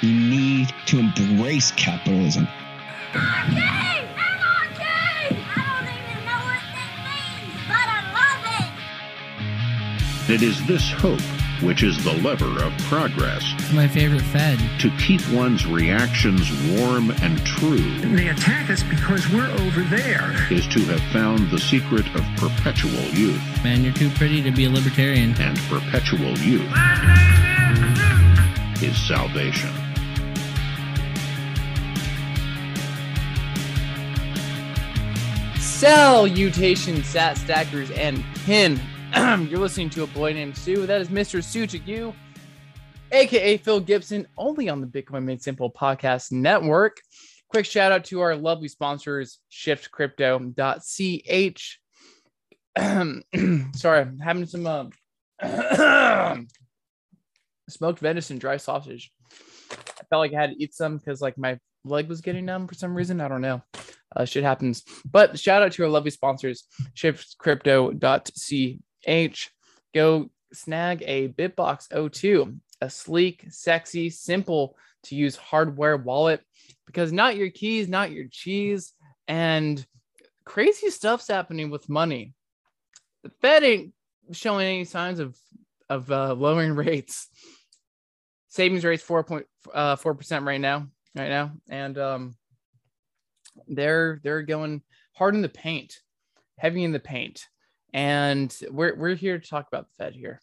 [0.00, 2.46] You need to embrace capitalism.
[3.14, 3.56] Anarchy!
[3.56, 4.84] Anarchy!
[4.84, 8.42] I don't even know what that means, but I love
[10.28, 10.34] it!
[10.34, 11.20] It is this hope
[11.62, 13.42] which is the lever of progress
[13.72, 14.58] my favorite Fed.
[14.78, 20.46] to keep one's reactions warm and true They attack us because we're over there.
[20.52, 23.42] is to have found the secret of perpetual youth.
[23.64, 25.34] Man, you're too pretty to be a libertarian.
[25.40, 26.72] And perpetual youth
[28.82, 29.70] is salvation.
[35.78, 38.80] Salutations, Sat Stackers, and Pin.
[39.48, 40.88] You're listening to a boy named Pseu.
[40.88, 41.40] That is Mr.
[41.40, 42.12] Sue you,
[43.12, 46.96] aka Phil Gibson, only on the Bitcoin Made Simple Podcast Network.
[47.48, 51.78] Quick shout out to our lovely sponsors, shiftcrypto.ch.
[53.78, 54.90] Sorry, I'm having some um,
[57.68, 59.12] smoked venison, dry sausage.
[59.70, 62.66] I felt like I had to eat some because like my leg was getting numb
[62.66, 63.20] for some reason.
[63.20, 63.62] I don't know.
[64.14, 64.82] Uh, shit happens.
[65.10, 69.50] But shout out to our lovely sponsors, shiftcrypto.ch.
[69.94, 76.42] Go snag a BitBox02, a sleek, sexy, simple to use hardware wallet
[76.86, 78.92] because not your keys, not your cheese,
[79.26, 79.84] and
[80.44, 82.34] crazy stuff's happening with money.
[83.22, 83.94] The Fed ain't
[84.32, 85.36] showing any signs of
[85.88, 87.28] of uh, lowering rates.
[88.48, 90.88] Savings rates four point uh, four percent right now,
[91.18, 92.34] right now, and um,
[93.66, 94.82] they're they're going
[95.14, 95.98] hard in the paint,
[96.56, 97.46] heavy in the paint,
[97.92, 100.40] and we're we're here to talk about the Fed here,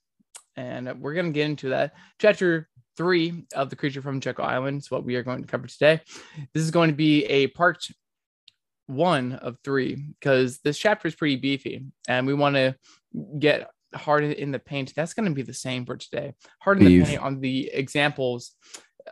[0.55, 1.93] and we're gonna get into that.
[2.19, 5.67] Chapter three of the creature from Jekyll Island is what we are going to cover
[5.67, 6.01] today.
[6.53, 7.85] This is going to be a part
[8.87, 12.75] one of three because this chapter is pretty beefy, and we want to
[13.39, 14.93] get hard in the paint.
[14.95, 16.33] That's going to be the same for today.
[16.59, 18.51] Hard in the paint on the examples,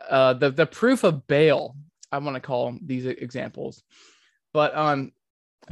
[0.08, 1.76] uh, the the proof of bail.
[2.12, 3.82] I want to call these examples,
[4.52, 5.12] but um,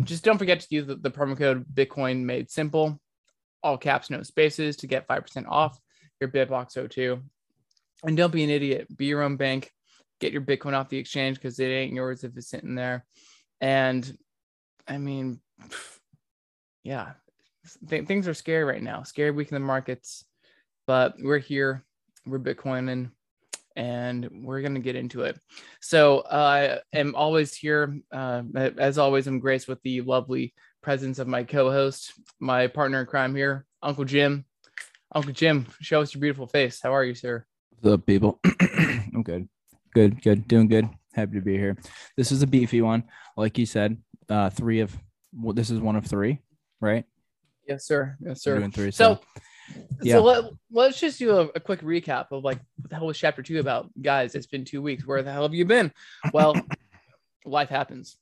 [0.03, 3.01] just don't forget to use the, the promo code Bitcoin Made Simple,
[3.63, 5.79] all caps, no spaces, to get five percent off
[6.21, 7.21] your BitBox02.
[8.05, 8.97] And don't be an idiot.
[8.97, 9.71] Be your own bank.
[10.21, 13.05] Get your Bitcoin off the exchange because it ain't yours if it's sitting there.
[13.61, 14.17] And
[14.89, 15.41] I mean,
[16.83, 17.13] yeah,
[17.89, 19.03] th- things are scary right now.
[19.03, 20.25] Scary week in the markets,
[20.87, 21.85] but we're here.
[22.27, 23.11] We're Bitcoin Bitcoining,
[23.77, 25.39] and we're gonna get into it.
[25.81, 27.99] So I am always here.
[28.13, 33.07] Uh, as always, I'm graced with the lovely presence of my co-host, my partner in
[33.07, 34.45] crime here, Uncle Jim.
[35.15, 36.81] Uncle Jim, show us your beautiful face.
[36.83, 37.45] How are you, sir?
[37.71, 38.41] What's up, people?
[38.61, 39.49] I'm good.
[39.95, 40.49] Good, good.
[40.49, 40.89] Doing good.
[41.13, 41.77] Happy to be here.
[42.17, 43.05] This is a beefy one.
[43.37, 43.99] Like you said,
[44.31, 44.97] uh, three of
[45.35, 46.39] well, this is one of three,
[46.81, 47.05] right?
[47.67, 48.17] Yes, sir.
[48.21, 48.69] Yes, sir.
[48.71, 48.91] three.
[48.91, 49.21] So,
[50.03, 50.15] yeah.
[50.17, 53.19] so let, let's just do a, a quick recap of like what the hell was
[53.19, 54.35] chapter two about, guys.
[54.35, 55.07] It's been two weeks.
[55.07, 55.93] Where the hell have you been?
[56.33, 56.55] Well,
[57.45, 58.17] life happens,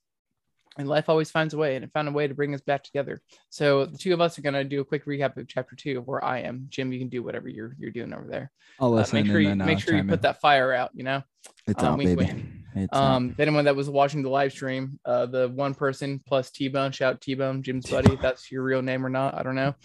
[0.77, 2.83] and life always finds a way, and it found a way to bring us back
[2.83, 3.21] together.
[3.49, 6.23] So the two of us are gonna do a quick recap of chapter two, where
[6.23, 6.67] I am.
[6.69, 8.51] Jim, you can do whatever you're you're doing over there.
[8.79, 10.21] I'll Uh, make sure you uh, make sure you put in.
[10.21, 10.91] that fire out.
[10.93, 11.23] You know.
[11.67, 12.45] It's um, out, baby.
[12.73, 12.95] It's.
[12.95, 16.91] Um, anyone that was watching the live stream, uh, the one person plus T Bone,
[16.91, 18.15] shout T Bone, Jim's buddy.
[18.15, 19.75] That's your real name or not, I don't know.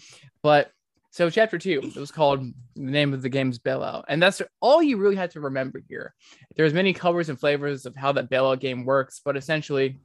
[0.41, 0.71] But
[1.17, 2.41] so chapter two, it was called
[2.75, 6.13] the name of the game's bailout, and that's all you really had to remember here.
[6.55, 9.99] There's many colors and flavors of how that bailout game works, but essentially,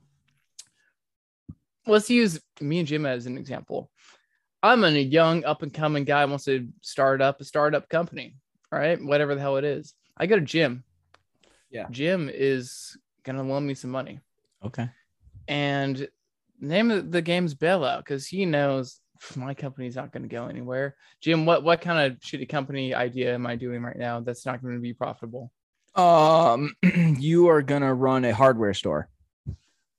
[1.86, 3.90] let's use me and Jim as an example.
[4.62, 8.36] I'm a young up and coming guy who wants to start up a startup company,
[8.70, 8.98] right?
[8.98, 9.92] whatever the hell it is.
[10.16, 10.82] I go to Jim.
[11.70, 11.88] Yeah.
[11.90, 14.18] Jim is gonna loan me some money
[14.64, 14.88] okay.
[15.46, 16.08] and
[16.58, 19.01] name of the game's bailout because he knows
[19.36, 20.96] my company's not going to go anywhere.
[21.20, 24.62] Jim, what what kind of shitty company idea am I doing right now that's not
[24.62, 25.52] going to be profitable?
[25.94, 26.74] Um,
[27.18, 29.08] you are gonna run a hardware store.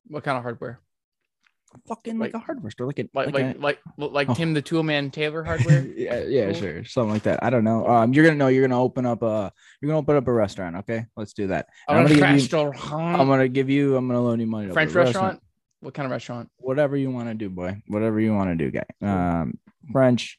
[0.07, 0.79] What kind of hardware?
[1.87, 4.33] Fucking like, Like- a hardware store, like a, Like like, like like like, Oh.
[4.35, 5.85] Tim the Tool Man Taylor hardware?
[5.95, 6.53] yeah, yeah, Cool.
[6.61, 7.43] sure, something like that.
[7.43, 7.87] I don't know.
[7.87, 8.47] Um, you're gonna know.
[8.47, 9.51] You're gonna open up a.
[9.81, 10.75] You're gonna open up a restaurant.
[10.77, 11.67] Okay, let's do that.
[11.87, 12.33] I And I'm gonna give you.
[12.65, 13.19] restaurant.
[13.19, 13.95] I'm gonna give you.
[13.95, 14.67] I'm gonna loan you money.
[14.67, 15.41] to French a restaurant.
[15.83, 16.49] What kind of restaurant?
[16.57, 17.81] Whatever you want to do, boy.
[17.87, 18.85] Whatever you want to do, guy.
[19.01, 19.59] Um,
[19.91, 20.37] French.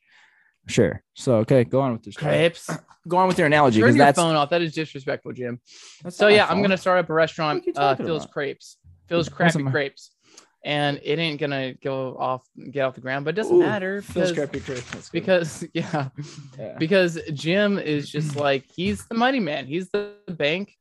[0.66, 1.02] Sure.
[1.14, 2.16] So okay, go on with this.
[2.16, 2.70] Crepes.
[3.06, 4.18] Go on with your analogy Turn your that's.
[4.18, 4.48] phone off.
[4.48, 5.60] That is disrespectful, Jim.
[6.02, 7.62] that's So yeah, I'm gonna start up a restaurant.
[7.66, 8.32] What are you Uh, Phil's about?
[8.32, 8.78] Crepes.
[9.08, 10.12] Phil's crappy my- crepes,
[10.64, 13.26] and it ain't gonna go off, get off the ground.
[13.26, 15.10] But it doesn't Ooh, matter Phil's because crappy crepes.
[15.10, 16.08] Because yeah,
[16.58, 16.76] Yeah.
[16.78, 19.66] because Jim is just like he's the money man.
[19.66, 20.72] He's the bank,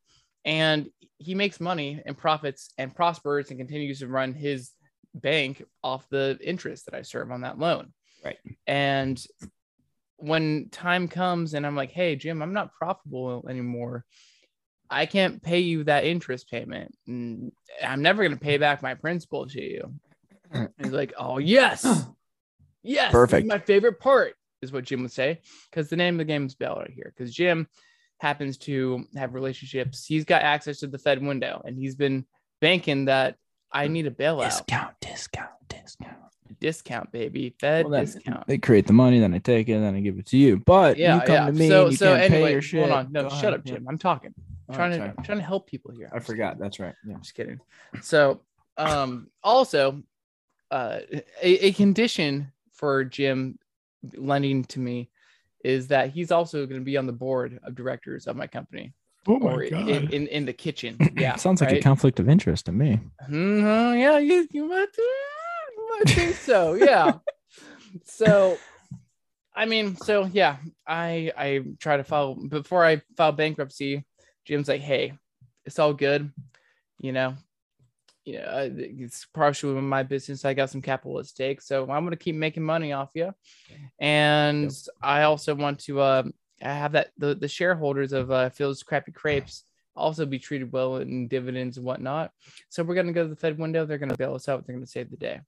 [0.45, 0.87] and
[1.17, 4.71] he makes money and profits and prospers and continues to run his
[5.13, 7.93] bank off the interest that I serve on that loan.
[8.23, 8.37] Right.
[8.67, 9.23] And
[10.17, 14.05] when time comes and I'm like, hey Jim, I'm not profitable anymore.
[14.89, 16.95] I can't pay you that interest payment.
[17.07, 17.51] And
[17.83, 19.93] I'm never gonna pay back my principal to you.
[20.81, 21.85] He's like, oh yes,
[22.83, 23.47] yes, Perfect.
[23.47, 26.55] My favorite part is what Jim would say because the name of the game is
[26.55, 27.13] bailout here.
[27.15, 27.67] Because Jim
[28.19, 30.05] happens to have relationships.
[30.05, 32.25] He's got access to the Fed window, and he's been
[32.61, 33.35] banking that
[33.71, 36.17] I need a bailout Discount, discount, discount.
[36.59, 37.55] discount, baby.
[37.59, 38.47] Fed Well, discount.
[38.47, 40.57] They create the money, then I take it, then I give it to you.
[40.57, 41.45] But yeah, you come yeah.
[41.47, 42.79] to me, so and you so can't pay anyway, your shit.
[42.81, 43.11] hold on.
[43.11, 43.53] No, Go shut ahead.
[43.55, 43.85] up, Jim.
[43.89, 44.33] I'm talking.
[44.69, 45.13] I'm trying right, to.
[45.17, 46.09] I'm trying to help people here.
[46.13, 46.57] I forgot.
[46.59, 46.93] That's right.
[47.05, 47.17] Yeah.
[47.17, 47.59] Just kidding.
[48.01, 48.41] So,
[48.77, 50.01] um, also,
[50.71, 50.99] uh,
[51.41, 53.59] a, a condition for Jim
[54.15, 55.09] lending to me
[55.63, 58.93] is that he's also going to be on the board of directors of my company
[59.27, 60.99] Oh or in, in in the kitchen.
[61.15, 62.99] Yeah, Sounds like a conflict of interest to me.
[63.29, 66.73] Mhm, yeah, you you might, you might think so.
[66.73, 67.19] Yeah.
[68.03, 68.59] so,
[69.55, 74.03] I mean, so yeah, I I try to file before I file bankruptcy.
[74.45, 75.13] Jim's like, hey,
[75.65, 76.29] it's all good,
[76.99, 77.35] you know.
[78.25, 80.45] You know, uh, it's partially my business.
[80.45, 83.33] I got some capital at stake, so I'm gonna keep making money off you.
[83.99, 84.71] And
[85.01, 86.23] I also want to uh,
[86.61, 89.65] have that the, the shareholders of uh, Phil's Crappy Crepes
[89.95, 92.31] also be treated well in dividends and whatnot.
[92.69, 93.85] So we're going to go to the Fed window.
[93.85, 94.65] They're going to bail us out.
[94.65, 95.41] They're going to save the day.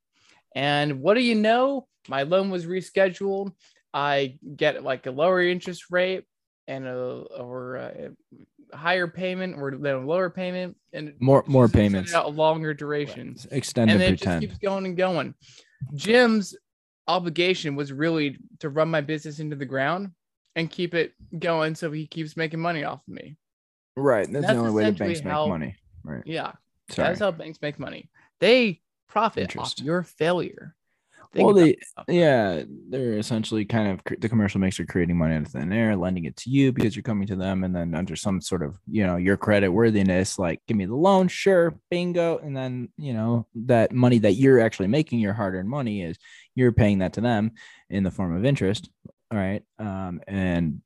[0.55, 1.87] And what do you know?
[2.07, 3.53] My loan was rescheduled.
[3.93, 6.25] I get like a lower interest rate
[6.67, 8.11] and a or a
[8.73, 12.13] higher payment or then lower payment and More more payments.
[12.13, 15.33] out longer durations Extend and and then it just keeps going and going.
[15.93, 16.55] Jim's
[17.07, 20.11] obligation was really to run my business into the ground
[20.55, 23.37] and keep it going so he keeps making money off of me.
[23.95, 24.25] Right.
[24.31, 25.75] That's, That's the only way the essentially banks make how- money.
[26.03, 26.23] Right.
[26.25, 26.51] Yeah.
[26.89, 27.07] Sorry.
[27.09, 28.09] That's how banks make money.
[28.39, 30.75] They profit off your failure.
[31.33, 31.77] Think well, they
[32.07, 35.95] yeah, they're essentially kind of the commercial banks are creating money out of thin air,
[35.95, 38.79] lending it to you because you're coming to them, and then under some sort of
[38.89, 43.13] you know your credit worthiness, like give me the loan, sure, bingo, and then you
[43.13, 46.17] know that money that you're actually making, your hard-earned money, is
[46.55, 47.51] you're paying that to them
[47.89, 48.89] in the form of interest,
[49.31, 50.81] all right, um, and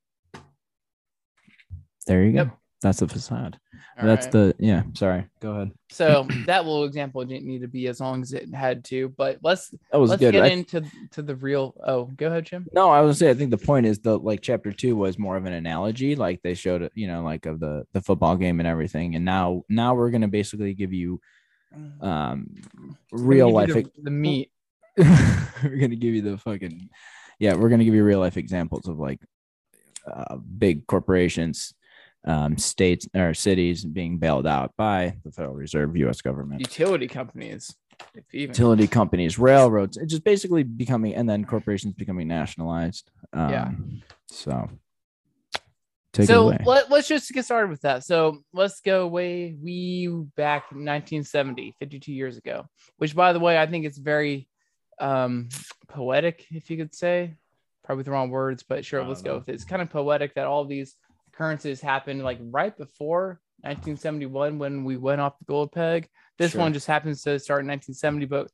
[2.08, 2.38] there you go.
[2.38, 2.59] Yep.
[2.82, 3.60] That's the facade.
[4.00, 4.32] All That's right.
[4.32, 4.84] the yeah.
[4.94, 5.72] Sorry, go ahead.
[5.90, 9.40] so that little example didn't need to be as long as it had to, but
[9.44, 10.32] let's That was let's good.
[10.32, 11.76] get I- into to the real.
[11.86, 12.66] Oh, go ahead, Jim.
[12.72, 15.36] No, I was say I think the point is the like chapter two was more
[15.36, 18.68] of an analogy, like they showed you know, like of the the football game and
[18.68, 19.16] everything.
[19.16, 21.20] And now now we're gonna basically give you
[22.02, 22.48] um
[23.12, 24.52] real life the, the meat.
[24.98, 26.90] we're gonna give you the fucking
[27.40, 29.20] yeah, we're gonna give you real life examples of like
[30.08, 31.74] uh, big corporations,
[32.26, 36.22] um, states or cities being bailed out by the Federal Reserve, U.S.
[36.22, 37.76] government Utility companies,
[38.14, 38.50] if even.
[38.50, 43.10] utility companies, railroads, it's just basically becoming, and then corporations becoming nationalized.
[43.34, 43.72] Um, Yeah.
[44.32, 44.70] So
[46.14, 48.04] take so let, let's just get started with that.
[48.04, 52.66] So let's go way we back in 1970, 52 years ago,
[52.98, 54.48] which by the way, I think it's very
[55.00, 55.50] um,
[55.88, 57.36] poetic, if you could say.
[57.84, 59.56] Probably the wrong words, but sure, let's don't go with it.
[59.56, 60.96] It's kind of poetic that all these
[61.40, 66.10] occurrences happened like right before 1971 when we went off the gold peg.
[66.38, 66.62] This Sure.
[66.62, 68.52] one just happens to start in 1970, but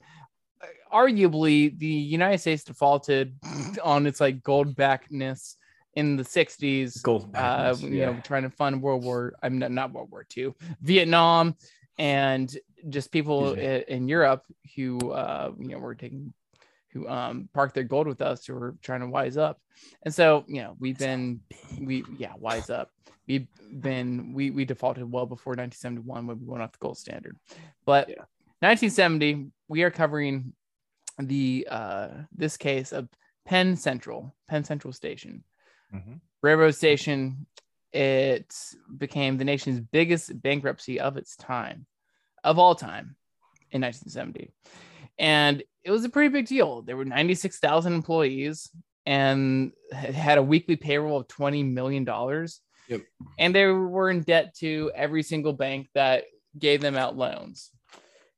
[0.61, 3.37] uh, arguably the United States defaulted
[3.83, 5.57] on its like gold backness
[5.95, 9.33] in the 60s Gold uh, you know, trying to fund World War.
[9.41, 11.55] I'm not, not World War II, Vietnam,
[11.97, 12.55] and
[12.89, 14.43] just people in Europe
[14.75, 16.33] who, uh, you know, were taking,
[16.95, 19.59] who um, parked their gold with us, who were trying to wise up.
[20.03, 21.41] And so, you know, we've been,
[21.79, 22.89] we, yeah, wise up.
[23.27, 23.47] We've
[23.79, 27.37] been, we, we defaulted well before 1971 when we went off the gold standard.
[27.85, 28.23] But Yeah.
[28.61, 30.53] 1970, we are covering
[31.19, 33.09] the, uh, this case of
[33.45, 35.43] Penn Central, Penn Central Station
[36.41, 37.45] railroad station
[37.91, 38.53] it
[38.97, 41.85] became the nation's biggest bankruptcy of its time
[42.43, 43.15] of all time
[43.71, 44.51] in 1970
[45.17, 48.69] and it was a pretty big deal there were 96000 employees
[49.05, 53.01] and had- a weekly payroll of 20 million dollars Yep.
[53.39, 56.25] and they were in debt to every single bank that
[56.59, 57.71] gave them out loans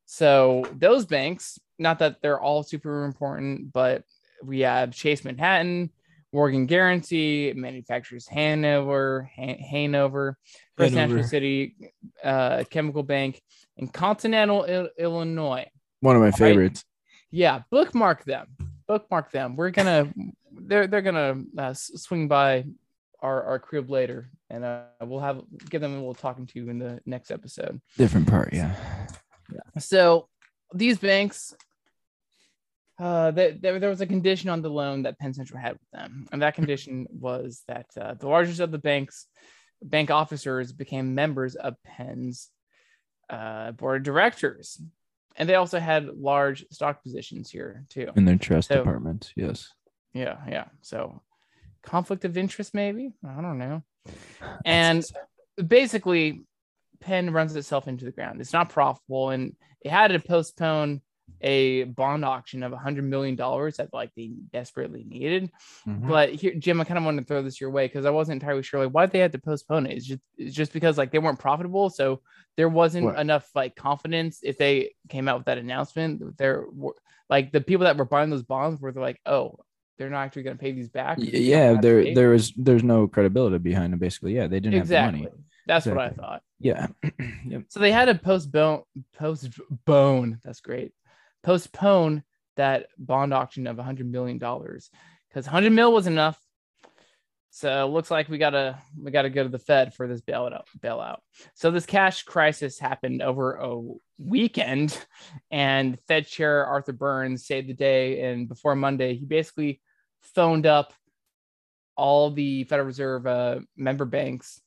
[0.05, 4.03] so those banks not that they're all super important but
[4.43, 5.89] we have chase manhattan
[6.33, 10.37] Morgan Guaranty, Manufacturers Hanover, Han- Hanover,
[10.75, 11.75] First National City,
[12.21, 13.41] uh, Chemical Bank,
[13.77, 15.65] and Continental Il- Illinois.
[16.01, 16.83] One of my favorites.
[17.31, 18.47] Yeah, bookmark them.
[18.87, 19.55] Bookmark them.
[19.55, 20.11] We're gonna,
[20.51, 22.65] they're they're gonna uh, swing by
[23.21, 26.69] our our crib later, and uh, we'll have give them a little talking to you
[26.69, 27.81] in the next episode.
[27.97, 28.75] Different part, yeah.
[29.51, 29.79] Yeah.
[29.79, 30.27] So
[30.73, 31.53] these banks,
[32.99, 35.91] uh, that there, there was a condition on the loan that Penn Central had with
[35.91, 39.27] them, and that condition was that uh, the largest of the banks
[39.81, 42.49] bank officers became members of Penn's
[43.29, 44.81] uh, board of directors,
[45.37, 48.09] and they also had large stock positions here too.
[48.15, 49.31] In their trust So- department.
[49.35, 49.71] Yes.
[50.13, 50.65] Yeah, yeah.
[50.81, 51.21] So
[51.83, 53.83] conflict of interest, maybe I don't know.
[54.65, 55.03] And
[55.67, 56.41] basically,
[56.99, 58.41] Penn runs itself into the ground.
[58.41, 61.01] It's not profitable, and it had to postpone
[61.41, 65.51] a bond auction of $100 million that like they desperately needed.
[65.87, 66.07] Mhm.
[66.07, 68.41] But here, Jim, I kind of wanted to throw this your way because I wasn't
[68.41, 69.97] entirely sure like why they had to postpone it.
[69.97, 72.21] It's just it's just because like they weren't profitable, so
[72.55, 73.19] there wasn't What?
[73.19, 76.37] enough like confidence if they came out with that announcement.
[76.37, 76.95] There were
[77.29, 79.59] like the people that were buying those bonds were like, oh,
[79.99, 81.17] they're not actually going to pay these back.
[81.17, 84.33] Y- because we don't yeah, there pay." there was there's no credibility behind them Basically,
[84.35, 85.19] yeah, they didn't exactly.
[85.21, 85.43] have the money.
[85.67, 86.41] That's what I thought.
[86.59, 86.87] Yeah.
[87.45, 87.63] yep.
[87.67, 88.83] So they had to postpone
[89.19, 90.39] postpone.
[90.43, 90.93] That's great.
[91.47, 92.23] Postpone
[92.57, 94.89] that bond auction of 100 million dollars
[95.29, 96.37] because 100 mil was enough.
[97.51, 100.63] So it looks like we gotta we gotta go to the Fed for this bailout
[100.83, 101.19] bailout.
[101.53, 103.79] So this cash crisis happened over a
[104.17, 104.99] weekend,
[105.49, 108.29] and Fed Chair Arthur Burns saved the day.
[108.29, 109.79] And before Monday, he basically
[110.35, 110.91] phoned up
[111.95, 114.59] all the Federal Reserve uh, member banks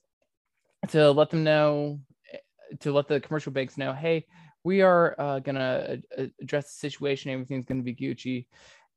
[0.89, 2.01] to let them know
[2.79, 4.25] to let the commercial banks know, hey,
[4.65, 7.31] we are uh, gonna uh, address the situation.
[7.31, 8.47] Everything's gonna be Gucci,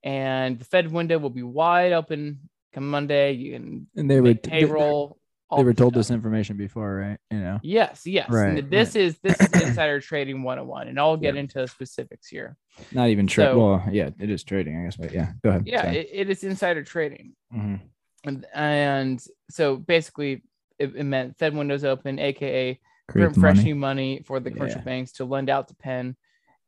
[0.03, 3.33] and the Fed window will be wide open come Monday.
[3.33, 5.19] You can And they they- payroll.
[5.49, 5.99] all They were told stuff.
[5.99, 7.17] this information before, right?
[7.29, 7.59] You know.
[7.61, 8.29] Yes, yes.
[8.29, 12.27] Right, and this is this is insider trading 101, and I'll get into the specifics
[12.27, 12.57] here.
[12.91, 13.45] Not even trade.
[13.45, 14.95] So- well, yeah, it is trading, I guess.
[14.97, 15.63] But yeah, go ahead.
[15.67, 17.33] Yeah, it, it is insider trading.
[17.53, 17.81] Mhm.
[18.25, 20.43] And, and so basically,
[20.79, 23.69] it, it meant Fed windows open, aka Create fresh money.
[23.69, 24.85] new money for the commercial Yeah.
[24.85, 26.15] banks to lend out to Penn,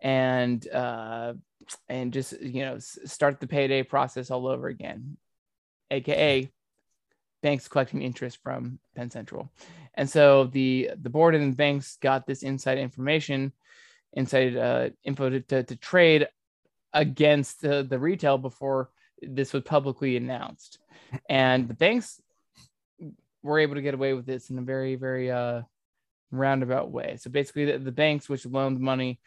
[0.01, 1.33] and uh,
[1.87, 5.17] and just you know start the payday process all over again,
[5.91, 6.51] aka
[7.41, 9.49] banks collecting interest from Penn Central,
[9.93, 13.53] and so the the board and the banks got this inside information,
[14.13, 16.27] inside uh, info to, to, to trade
[16.93, 18.89] against the, the retail before
[19.21, 20.79] this was publicly announced,
[21.29, 22.21] and the banks
[23.41, 25.61] were able to get away with this in a very very uh
[26.31, 27.17] roundabout way.
[27.19, 29.19] So basically, the, the banks which loaned money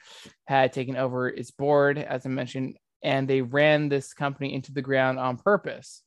[0.47, 4.83] had taken over its board, as I mentioned, and they ran this company into the
[4.83, 6.03] ground on purpose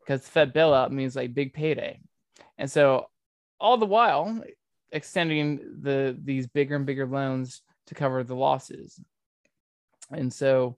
[0.00, 2.00] because Fed bailout means like big payday,
[2.58, 3.06] and so
[3.60, 4.42] all the while
[4.90, 9.00] extending the these bigger and bigger loans to cover the losses.
[10.10, 10.76] And so,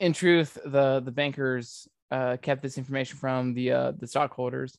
[0.00, 4.76] in truth, the the bankers uh, kept this information from the uh, the stockholders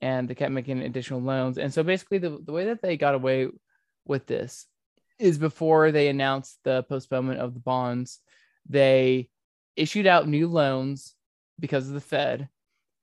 [0.00, 1.58] and they kept making additional loans.
[1.58, 3.48] And so basically, the, the way that they got away
[4.06, 4.66] with this
[5.18, 8.20] is before they announced the postponement of the bonds,
[8.68, 9.28] they
[9.76, 11.14] issued out new loans
[11.58, 12.48] because of the Fed,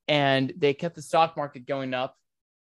[0.07, 2.15] and they kept the stock market going up.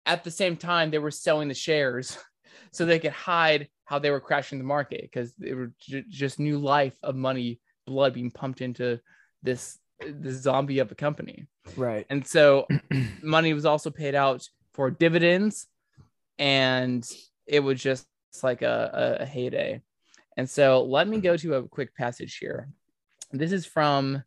[0.07, 2.19] At the same time, they were selling the shares
[2.73, 6.39] so they could hide how they were crashing the market because they were ju- just
[6.39, 8.99] new life of money, blood being pumped into
[9.43, 11.47] this this zombie of a company.
[11.77, 12.07] Right.
[12.11, 12.67] And so
[13.23, 15.67] money was also paid out for dividends
[16.39, 17.09] and
[17.47, 18.07] it was just
[18.43, 19.83] like a, a, a heyday.
[20.37, 22.69] And so let me go to a quick passage here.
[23.33, 24.23] This is from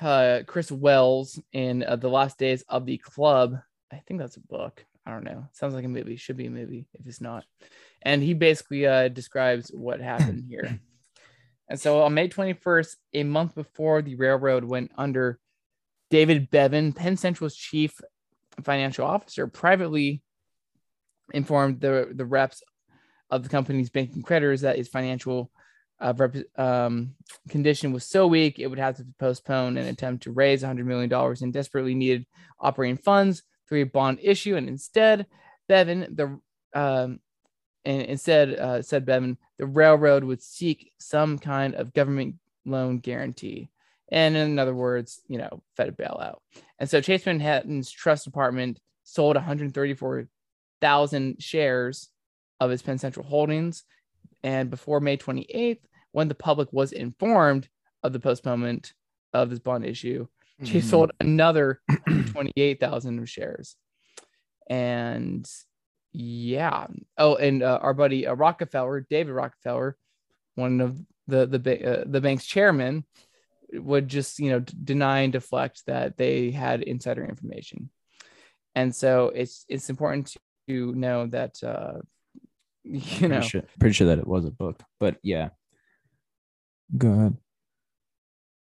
[0.00, 3.56] uh, Chris Welles in uh, The Last Days of the Club.
[3.92, 4.84] I think that's a book.
[5.04, 5.46] I don't know.
[5.52, 6.16] Sounds like a movie.
[6.16, 7.44] Should be a movie if it's not.
[8.02, 10.80] And he basically uh, describes what happened here.
[11.70, 15.38] And so on May 21st, a month before the railroad went under,
[16.10, 17.94] David Bevan, Penn Central's chief
[18.64, 20.20] financial officer, privately
[21.32, 22.64] informed the, the reps
[23.30, 25.52] of the company's banking creditors that its financial
[26.00, 27.14] uh, rep- um,
[27.48, 31.36] condition was so weak it would have to postpone an attempt to raise $100 million
[31.40, 32.26] in desperately needed
[32.58, 34.56] operating funds through a bond issue.
[34.56, 35.26] And instead,
[35.68, 36.40] Bevan, the
[36.76, 37.20] um,
[37.84, 43.70] and instead uh, said Bevan, the railroad would seek some kind of government loan guarantee.
[44.12, 46.38] And in other words, you know, Fed bailout.
[46.78, 52.08] And so Chase Manhattan's trust department sold 134,000 shares
[52.58, 53.84] of its Penn Central holdings.
[54.42, 55.80] And before May 28th,
[56.12, 57.68] when the public was informed
[58.02, 58.92] of the postponement
[59.32, 60.26] of this bond issue,
[60.64, 60.90] Chase Mhm.
[60.90, 61.80] sold another
[62.32, 63.76] 28,000 shares.
[64.68, 65.48] And
[66.12, 66.86] yeah.
[67.16, 69.96] Oh, and uh, our buddy uh, Rockefeller, David Rockefeller,
[70.54, 73.04] one of the the ba- uh, the bank's chairman,
[73.72, 77.90] would just you know d- deny and deflect that they had insider information.
[78.74, 80.34] And so it's it's important
[80.68, 81.98] to know that uh,
[82.84, 85.50] you know Pretty sure, pretty sure that it was a book, but yeah.
[86.96, 87.36] Go ahead.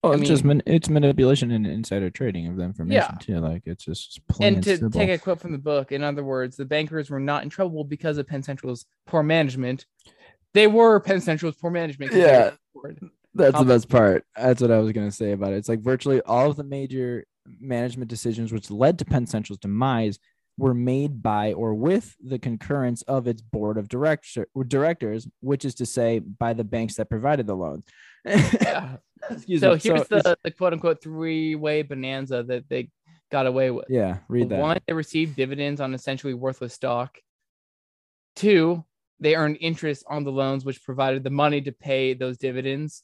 [0.04, 3.40] Oh, I it's just man- it's manipulation and insider trading of the information too.
[3.40, 5.00] Like it's just plain and to simple.
[5.00, 7.86] take a quote from the book, in other words, the bankers were not in trouble
[7.86, 9.86] because of Penn Central's poor management.
[10.54, 12.14] They were Penn Central's poor management.
[12.14, 12.52] Yeah.
[13.34, 14.26] That's the best part.
[14.36, 15.58] That's what I was gonna say about it.
[15.58, 17.26] It's like virtually all of the major
[17.60, 20.20] management decisions which led to Penn Central's demise
[20.58, 25.76] were made by or with the concurrence of its board of director directors, which is
[25.76, 27.84] to say, by the banks that provided the loans.
[28.26, 28.98] Yeah.
[29.30, 29.80] Excuse so me.
[29.82, 32.90] here's it's- the, the quote unquote three way bonanza that they
[33.32, 33.86] got away with.
[33.90, 34.60] yeah, read that.
[34.60, 37.18] One, they received dividends on essentially worthless stock.
[38.36, 38.84] Two,
[39.20, 43.04] they earned interest on the loans, which provided the money to pay those dividends.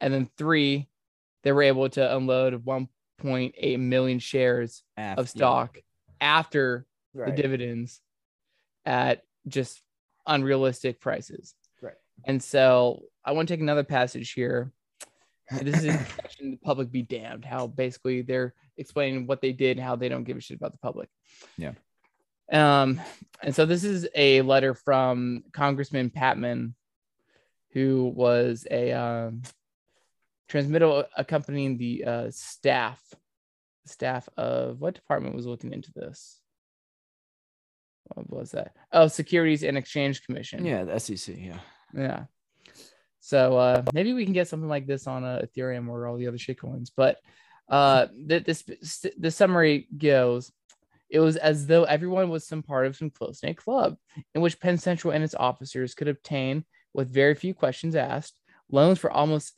[0.00, 0.88] And then three,
[1.42, 5.78] they were able to unload 1.8 million shares Af- of stock
[6.20, 7.34] after right.
[7.34, 8.00] the dividends
[8.84, 9.80] at just
[10.26, 11.54] unrealistic prices.
[11.80, 11.94] Right.
[12.24, 14.72] And so I want to take another passage here.
[15.50, 19.76] This is in section the public be damned, how basically they're explaining what they did
[19.76, 21.08] and how they don't give a shit about the public.
[21.56, 21.72] Yeah.
[22.52, 23.00] Um,
[23.42, 26.74] and so this is a letter from Congressman Patman,
[27.72, 29.42] who was a um,
[30.48, 33.02] transmittal accompanying the uh, staff,
[33.86, 36.40] staff of what department was looking into this?
[38.14, 38.76] What was that?
[38.92, 40.64] Oh, Securities and Exchange Commission.
[40.64, 41.36] Yeah, the SEC.
[41.38, 41.58] Yeah.
[41.94, 42.24] Yeah.
[43.24, 46.28] So uh, maybe we can get something like this on uh, Ethereum or all the
[46.28, 46.90] other shitcoins.
[46.94, 47.20] But
[47.70, 48.62] uh, th- this
[49.16, 50.52] the summary goes:
[51.08, 53.96] it was as though everyone was some part of some close knit club
[54.34, 58.38] in which Penn Central and its officers could obtain, with very few questions asked,
[58.70, 59.54] loans for almost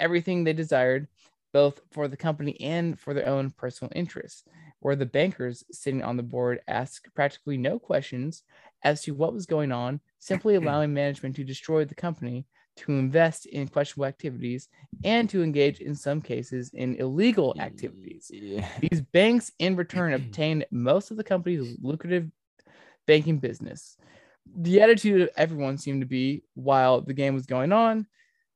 [0.00, 1.06] everything they desired,
[1.52, 4.42] both for the company and for their own personal interests.
[4.80, 8.42] Where the bankers sitting on the board asked practically no questions
[8.82, 13.46] as to what was going on, simply allowing management to destroy the company, to invest
[13.46, 14.68] in questionable activities,
[15.04, 18.30] and to engage in some cases in illegal activities.
[18.32, 18.66] Yeah.
[18.80, 22.30] These banks, in return, obtained most of the company's lucrative
[23.06, 23.96] banking business.
[24.56, 28.06] The attitude of everyone seemed to be, while the game was going on,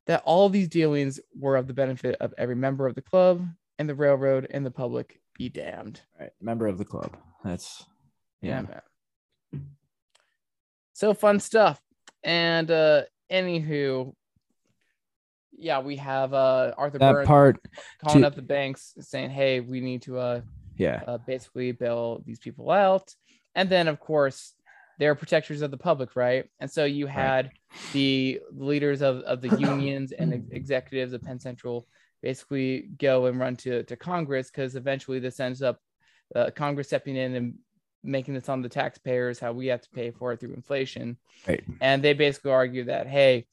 [0.06, 3.46] that all these dealings were of the benefit of every member of the club
[3.78, 6.00] and the railroad and the public be damned.
[6.18, 6.30] Right.
[6.40, 7.16] Member of the club.
[7.44, 7.84] That's
[8.40, 8.80] Yeah, yeah.
[9.52, 9.66] man.
[10.92, 11.80] So fun stuff.
[12.22, 14.14] And uh anywho,
[15.56, 17.58] yeah, we have uh Arthur That Burns part.
[18.02, 20.40] calling to- up the banks saying, Hey, we need to uh
[20.76, 21.02] Yeah.
[21.06, 23.14] uh, basically bail these people out.
[23.54, 24.54] And then, of course,
[24.98, 26.46] they're protectors of the public, right?
[26.60, 27.50] And so you had
[27.92, 31.86] the leaders of, of the unions and ex- executives of Penn Central
[32.22, 35.78] basically go and run to, to Congress because eventually this ends up
[36.34, 37.54] uh, Congress stepping in and
[38.04, 41.16] making this on the taxpayers, how we have to pay for it through inflation.
[41.48, 41.64] Right.
[41.80, 43.46] And they basically argue that, hey,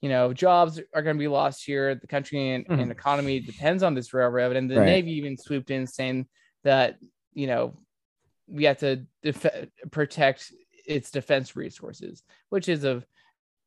[0.00, 1.94] you know, jobs are going to be lost here.
[1.94, 2.82] The country and, Mhm.
[2.82, 4.56] and economy depends on this railroad.
[4.56, 4.86] And the Right.
[4.86, 6.26] Navy even swooped in saying
[6.64, 6.98] that,
[7.32, 7.78] you know,
[8.46, 10.52] we have to def- protect
[10.86, 13.02] its defense resources, which is a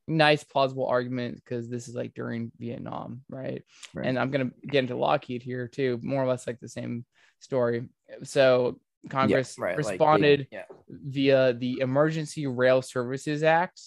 [0.07, 3.63] nice, plausible argument because this is like during Vietnam, right?
[3.95, 4.05] Right.
[4.05, 7.05] And I'm going to get into Lockheed here too, more or less like the same
[7.39, 7.89] story.
[8.23, 10.63] So Congress right, like they- responded yeah.
[10.89, 13.81] via the Emergency Rail Services Act,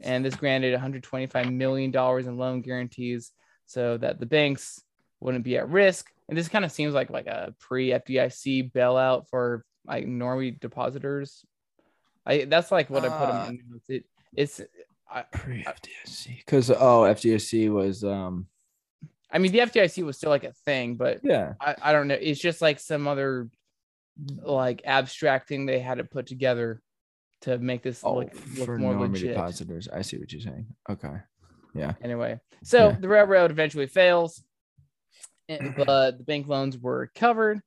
[0.00, 3.32] and this granted 125 million dollars in loan guarantees
[3.66, 4.82] so that the banks
[5.20, 6.10] wouldn't be at risk.
[6.28, 11.44] And this kind of seems like like a pre-FDIC bailout for like normally depositors.
[12.26, 13.90] I that's like what I put Uh, in my notes.
[13.90, 14.04] It
[14.36, 14.60] it's
[15.12, 16.38] I, Pre FDIC.
[16.38, 18.46] Because oh, FDIC was um
[19.32, 21.54] I mean the FDIC was still like a thing, but yeah.
[21.60, 22.14] I, I don't know.
[22.20, 23.48] It's just like some other
[24.42, 26.82] like abstract thing they had to put together
[27.42, 29.28] to make this Oh, look, look for more normal legit.
[29.34, 29.88] depositors.
[29.88, 30.66] I see what you're saying.
[30.90, 31.14] Okay.
[31.74, 31.94] Yeah.
[32.02, 32.96] Anyway, so Yeah.
[33.00, 34.42] the railroad eventually fails,
[35.48, 37.60] but the bank loans were covered.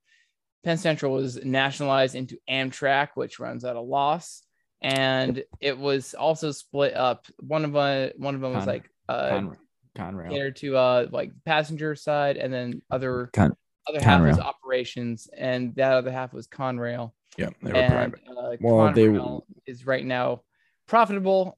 [0.63, 4.43] Penn Central was nationalized into Amtrak, which runs at a loss,
[4.81, 7.25] and it was also split up.
[7.39, 9.57] One of uh, one of them was Con- like uh, Con-
[9.97, 10.29] Conrail.
[10.29, 13.55] catered to uh like passenger side, and then other Con-
[13.87, 17.11] other half was operations, and that other half was Conrail.
[17.37, 18.19] Yeah, they were and private.
[18.29, 20.41] uh, Well, they- Conrail is right now
[20.87, 21.57] profitable.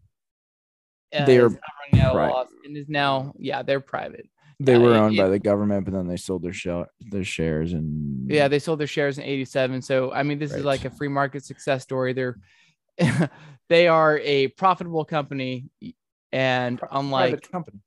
[1.15, 1.59] uh, they are were not
[1.91, 4.27] running out of loss and is now yeah they're private.
[4.59, 7.23] They yeah, were it- owned by the government, but then they sold their shell their
[7.23, 9.81] shares and Yeah, they sold their shares in 87.
[9.81, 12.13] So I mean this is like a free market success story.
[12.13, 12.38] They're
[13.69, 15.69] they are a profitable company
[16.31, 17.79] and unlike private company.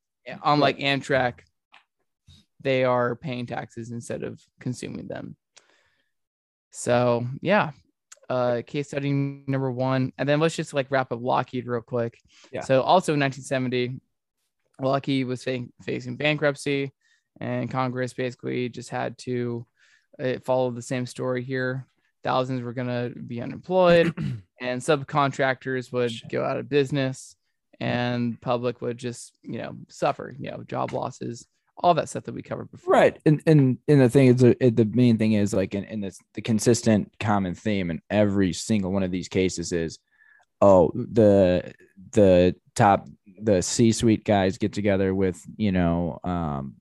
[0.44, 1.40] unlike Amtrak,
[2.60, 5.36] they are paying taxes instead of consuming them.
[6.70, 7.72] So yeah,
[8.28, 12.18] uh, case study number one, and then let's just like wrap up Lockheed real quick.
[12.52, 12.60] Yeah.
[12.60, 14.00] So also in 1970,
[14.80, 16.92] Lockheed was fa- facing bankruptcy,
[17.40, 19.66] and Congress basically just had to
[20.18, 21.86] it followed the same story here.
[22.24, 24.12] Thousands were going to be unemployed,
[24.60, 27.36] and subcontractors would go out of business,
[27.80, 31.46] and public would just you know suffer, you know, job losses,
[31.80, 32.92] all that stuff that we covered before.
[32.92, 33.18] Right.
[33.24, 36.00] And and and the thing is uh, it, the main thing is like in, in
[36.00, 39.98] this the consistent common theme in every single one of these cases is
[40.60, 41.72] oh the
[42.12, 43.06] the top
[43.40, 46.74] the C-suite guys get together with, you know, um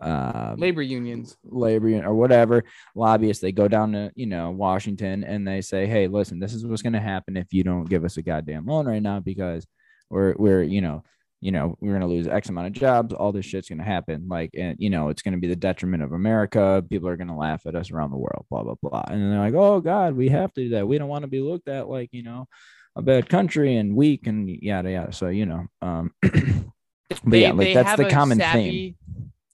[0.00, 1.36] uh Labor unions.
[1.44, 2.64] labor union or whatever
[2.96, 6.66] lobbyists they go down to you know washington and they say hey listen this is
[6.66, 9.64] what's going to happen if you don't give us a goddamn loan right now because
[10.10, 11.04] we're we're you know
[11.42, 13.84] you know we're going to lose x amount of jobs all this shit's going to
[13.84, 14.28] happen.
[14.28, 16.82] Like and you know it's going to be the detriment of america.
[16.88, 19.04] People are going to laugh at us around the world blah blah blah.
[19.08, 20.86] And they're like oh god we have to do that.
[20.86, 22.46] We don't want to be looked at like you know
[22.94, 25.12] a bad country and weak and yada yada.
[25.12, 28.94] So you know um but yeah like that's have the a common theme.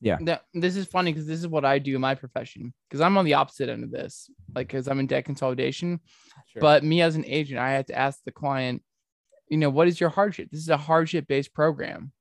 [0.00, 0.18] Yeah.
[0.20, 3.16] That- this is funny because this is what I do in my profession because I'm
[3.18, 6.00] on the opposite end of this, like because I'm in debt consolidation.
[6.60, 8.82] But me as an agent, I had to ask the client,
[9.50, 10.48] you know, what is your hardship?
[10.50, 12.12] This is a hardship based program.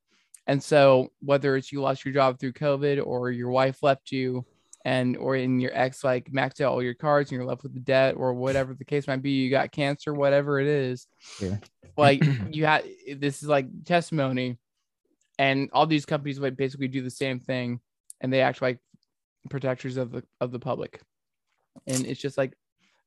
[0.47, 4.45] And so whether it's you lost your job through COVID or your wife left you
[4.85, 7.73] and or in your ex like maxed out all your cards and you're left with
[7.73, 11.07] the debt or whatever the case might be, you got cancer, whatever it is.
[11.41, 11.57] Yeah.
[11.97, 12.85] Like you had
[13.17, 14.57] this is like testimony.
[15.39, 17.79] And all these companies would basically do the same thing
[18.21, 18.79] and they act like
[19.49, 21.01] protectors of the of the public.
[21.85, 22.53] And it's just like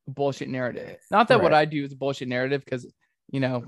[0.06, 0.98] bullshit narrative.
[1.10, 2.86] Not that what I do is a bullshit narrative because
[3.30, 3.64] you know,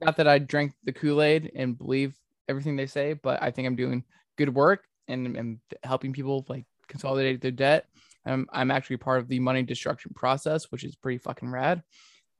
[0.00, 2.16] not that I drank the Kool-Aid and believe
[2.48, 4.04] everything they say, but I think I'm doing
[4.36, 7.86] good work and, and helping people like consolidate their debt.
[8.26, 11.82] I'm I'm actually part of the money destruction process, which is pretty fucking rad.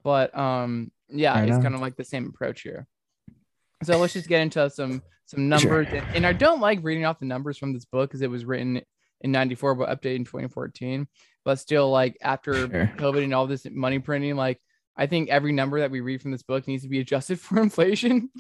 [0.03, 2.87] But um yeah, it's kind of like the same approach here.
[3.83, 5.89] So let's just get into some some numbers.
[5.91, 8.45] And, and I don't like reading off the numbers from this book because it was
[8.45, 8.81] written
[9.21, 11.07] in 94 but updated in 2014.
[11.45, 12.93] But still, like after Sure.
[12.97, 14.61] COVID and all this money printing, like
[14.97, 17.61] I think every number that we read from this book needs to be adjusted for
[17.61, 18.31] inflation.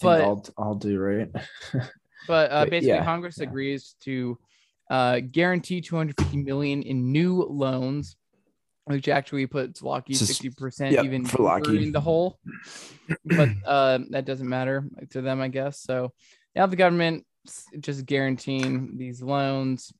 [0.00, 1.30] but I'll, I'll do right
[2.26, 3.44] but uh, but basically, yeah, Congress yeah.
[3.44, 4.38] agrees to
[4.90, 8.16] uh, guarantee 250 million in new loans,
[8.84, 11.82] which actually puts Lockheed 60 percent yep, even for Lockheed.
[11.82, 12.38] in the hole.
[13.24, 15.80] But uh, that doesn't matter to them, I guess.
[15.80, 16.12] So
[16.54, 17.24] now the government
[17.80, 19.92] just guaranteeing these loans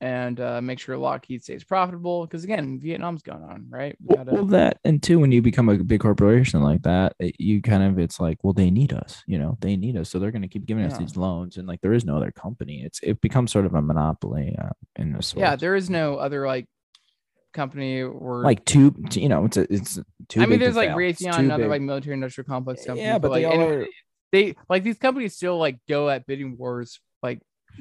[0.00, 3.96] and uh, make sure Lockheed stays profitable because again, Vietnam's going on, right?
[4.04, 7.36] We gotta- well, that and two when you become a big corporation like that it-
[7.40, 10.18] you kind of it's like well they need us you know they need us so
[10.18, 12.82] they're going to keep giving us these loans and like there is no other company
[12.84, 16.46] it's it becomes sort of a monopoly uh, in this yeah, there is no other
[16.46, 16.66] like
[17.54, 20.98] company or like two, you know it's a, it's too I mean, there's like fail.
[20.98, 21.70] Raytheon and other big.
[21.70, 23.06] like military industrial complex companies.
[23.06, 23.86] yeah but they like, are
[24.30, 27.00] they like these companies still like go at bidding wars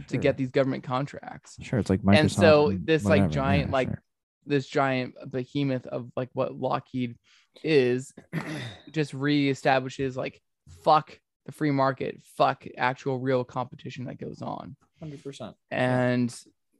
[0.07, 0.21] to Sure.
[0.21, 1.57] get these government contracts.
[1.61, 4.01] sure it's like Microsoft And so this, like, giant, yeah, like, sure.
[4.47, 7.15] This giant behemoth of like what Lockheed
[7.63, 8.13] is
[8.91, 10.39] just reestablishes like
[10.83, 14.75] fuck the free market, fuck actual real competition that goes on.
[15.01, 16.29] 100% And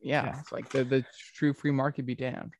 [0.02, 0.40] yeah, Yeah.
[0.40, 2.54] it's like the, the true free market be damned.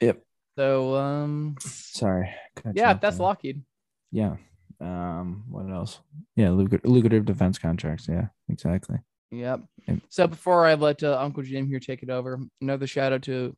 [0.00, 0.22] Yep.
[0.56, 2.30] So um sorry
[2.74, 3.26] yeah, that's there.
[3.26, 3.62] Lockheed.
[4.10, 4.36] yeah
[4.80, 6.00] um what else
[6.34, 8.96] yeah lucrative, lucrative defense contracts yeah exactly
[9.30, 9.60] Yep.
[9.88, 9.98] Yep.
[10.08, 13.56] So before I let uh, Uncle Jim here take it over, another shout out to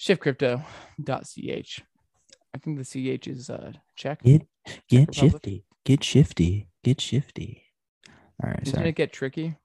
[0.00, 1.82] shiftcrypto.ch.
[2.54, 2.84] I think the
[3.18, 4.22] CH is uh check.
[4.22, 4.46] Get
[4.88, 5.14] get Republic.
[5.32, 5.64] shifty.
[5.84, 6.68] Get shifty.
[6.84, 7.62] Get shifty.
[8.42, 8.88] All right, Didn't sorry.
[8.90, 9.56] it get tricky?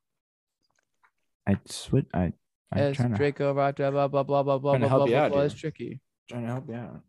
[1.48, 2.06] I switch.
[2.14, 2.34] I
[2.74, 4.90] I'm As trying to Draco blah blah blah blah blah blah blah Trying to blah
[4.90, 5.48] help you blah out blah here.
[5.48, 6.00] is tricky.
[6.30, 7.02] trying to help you out.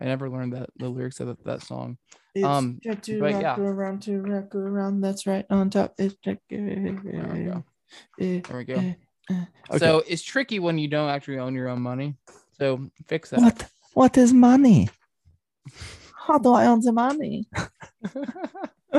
[0.00, 1.98] I never learned that the lyrics of that, that song.
[2.44, 3.56] Um, to to but rock yeah.
[3.58, 5.00] around to rock around.
[5.00, 5.94] That's right on top.
[5.98, 7.64] It's There we go.
[8.18, 8.94] There There we go.
[9.78, 12.14] So it's tricky when you don't actually own your own money.
[12.58, 13.40] So fix that.
[13.40, 14.88] what what is money?
[16.28, 17.48] How do I own the money?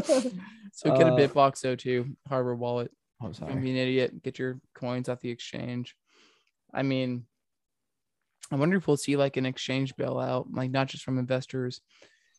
[0.03, 2.91] so get a Uh, BitBox02 hardware wallet.
[3.21, 3.55] Oh, Don't sorry.
[3.55, 4.23] be an idiot.
[4.23, 5.95] Get your coins off the exchange.
[6.73, 7.25] I mean,
[8.51, 11.81] I wonder if we'll see like an exchange bailout, like not just from investors.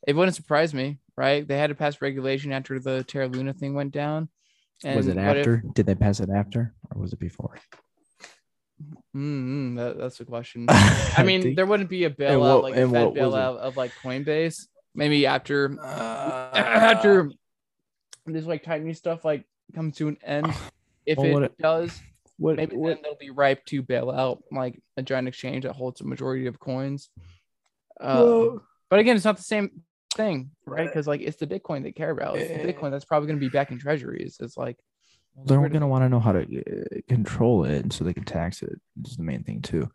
[0.07, 1.46] It wouldn't surprise me, right?
[1.46, 4.29] They had to pass regulation after the Terra Luna thing went down.
[4.83, 5.62] was it what if- after?
[5.75, 7.59] Did they pass it after, or was it before?
[9.14, 10.66] Mm, that, that's the question.
[10.70, 13.20] I mean, there wouldn't be a bailout what- like a Fed what was it?
[13.37, 14.66] bailout of like Coinbase.
[14.94, 17.31] Maybe after Uh, after
[18.27, 19.44] this like tightening stuff like
[19.75, 20.53] comes to an end.
[21.07, 22.01] If Well, it it- does,
[22.40, 25.72] what, maybe what, then they'll be ripe to bail out like a giant exchange that
[25.76, 27.11] holds a majority of coins.
[28.00, 29.83] Uh, Well- but again, it's not the same
[30.16, 30.88] thing, right?
[30.88, 32.37] Because like it's the Bitcoin they care about.
[32.38, 32.72] It's the Eh.
[32.72, 34.38] Bitcoin that's probably going to be back in treasuries.
[34.40, 34.76] It's like
[35.44, 38.70] They're gonna want to know how to uh, control it, so they can tax it,
[38.72, 39.07] it.
[39.07, 39.88] Is the main thing too.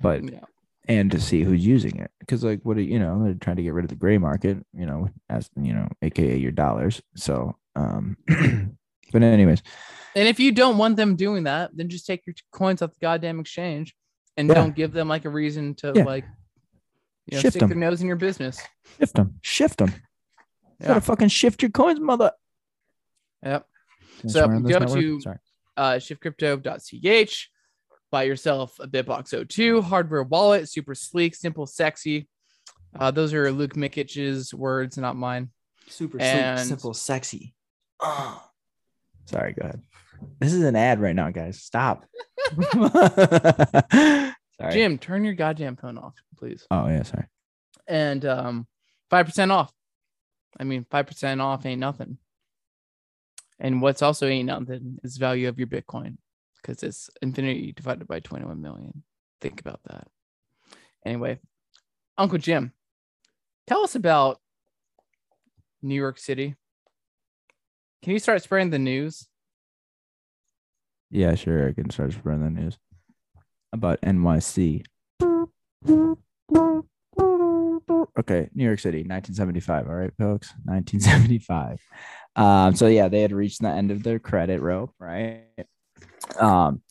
[0.00, 0.40] But Yeah.
[0.88, 3.22] and to see who's using it, because like what do you know?
[3.22, 6.36] They're trying to get rid of the gray market, you know, as you know, aka
[6.36, 7.00] your dollars.
[7.14, 8.16] So, um,
[9.12, 9.62] but anyways,
[10.14, 12.98] And if you don't want them doing that, then just take your coins off the
[13.00, 13.94] goddamn exchange
[14.38, 14.54] and Yeah.
[14.54, 16.04] don't give them like a reason to Yeah.
[16.04, 16.24] like
[17.26, 17.68] you know, Shift stick them.
[17.70, 18.60] their nose in your business.
[18.98, 19.92] shift them, shift them.
[20.80, 22.32] You gotta fucking shift your coins, mother.
[23.42, 23.66] Yep.
[24.20, 25.00] Can I So, swear go network?
[25.00, 25.38] to- Sorry.
[25.76, 27.50] uh, shiftcrypto.ch.
[28.12, 32.28] Buy yourself a Bitbox 02 hardware wallet, super sleek, simple, sexy.
[32.98, 35.50] Uh, those are Luke Mikic's words, not mine.
[35.88, 37.54] Super And- simple, sexy.
[38.00, 38.42] Oh.
[39.26, 39.82] Sorry, go ahead.
[40.40, 41.60] This is an ad right now, guys.
[41.60, 42.04] Stop.
[42.72, 44.32] sorry.
[44.70, 46.66] Jim, turn your goddamn phone off, please.
[46.70, 47.26] Oh yeah, sorry.
[47.86, 48.66] And um,
[49.12, 49.72] 5% off.
[50.58, 52.18] I mean, 5% off ain't nothing.
[53.58, 56.16] And what's also ain't nothing is value of your Bitcoin
[56.60, 59.02] because it's infinity divided by 21 million.
[59.40, 60.08] Think about that.
[61.04, 61.38] Anyway,
[62.18, 62.72] Uncle Jim,
[63.66, 64.40] tell us about
[65.82, 66.56] New York City.
[68.02, 69.26] Can you start spreading the news?
[71.10, 71.68] Yeah, sure.
[71.68, 72.78] I can start spreading the news
[73.72, 74.84] about NYC.
[78.18, 79.88] Okay, New York City, 1975.
[79.88, 81.80] All right, folks, 1975.
[82.34, 85.44] Um, so yeah, they had reached the end of their credit rope, right?
[86.38, 86.82] Um,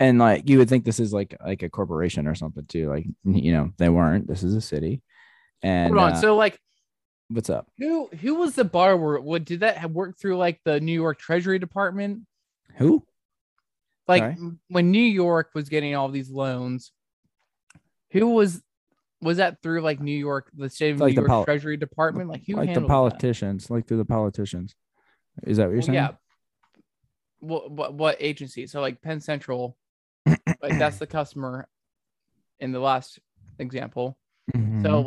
[0.00, 2.88] and like you would think this is like like a corporation or something too.
[2.88, 4.26] Like you know, they weren't.
[4.26, 5.02] This is a city.
[5.62, 6.12] And Hold on.
[6.14, 6.58] uh, so, like,
[7.34, 7.66] what's up?
[7.78, 9.20] who who was the borrower?
[9.20, 10.36] What did that have worked through?
[10.36, 12.20] Like the New York Treasury Department?
[12.76, 13.04] Who?
[14.08, 14.36] like
[14.68, 16.92] when New York was getting all these loans,
[18.10, 18.62] who was
[19.20, 21.76] was that through like New York, the state of Like New the York poli- Treasury
[21.76, 22.28] Department?
[22.28, 22.94] Like who like the handled that?
[22.94, 24.74] politicians, like through the politicians.
[25.44, 25.94] Is that what you're Well, saying?
[25.94, 26.10] yeah.
[27.40, 28.66] What, what what agency?
[28.66, 29.76] So like Penn Central,
[30.26, 31.68] like that's the customer
[32.60, 33.18] in the last
[33.58, 34.18] example.
[34.52, 35.04] So Mhm.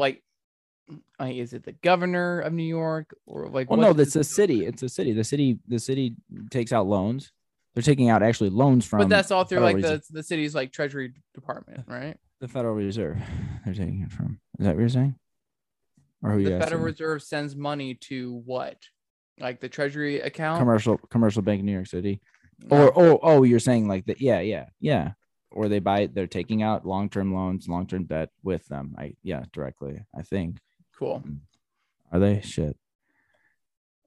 [1.20, 3.70] Is it the governor of New York or like?
[3.70, 4.66] Well, no, that's a city.
[4.66, 5.14] It's a city.
[5.14, 6.16] The city, the city
[6.50, 7.32] takes out loans.
[7.74, 9.00] They're taking out actually loans from.
[9.00, 10.04] But that's all through like the Reserve.
[10.10, 12.18] the city's like Treasury Department, right?
[12.40, 13.18] the Federal Reserve.
[13.66, 14.40] They're taking it from.
[14.60, 15.16] Is that what you're saying?
[16.24, 16.60] Or who The?
[16.60, 18.78] Federal Reserve sends money to what?
[19.40, 20.60] Like the Treasury account?
[20.60, 22.22] commercial commercial bank New York City.
[22.60, 22.78] No.
[22.78, 24.22] Or oh oh, you're saying like that?
[24.22, 25.12] Yeah, yeah, yeah.
[25.52, 26.08] Or they buy.
[26.08, 28.96] They're taking out long term loans, long term debt with them.
[28.98, 30.02] I yeah, directly.
[30.18, 30.60] I think.
[30.98, 31.24] Cool.
[32.12, 32.78] Are they shit?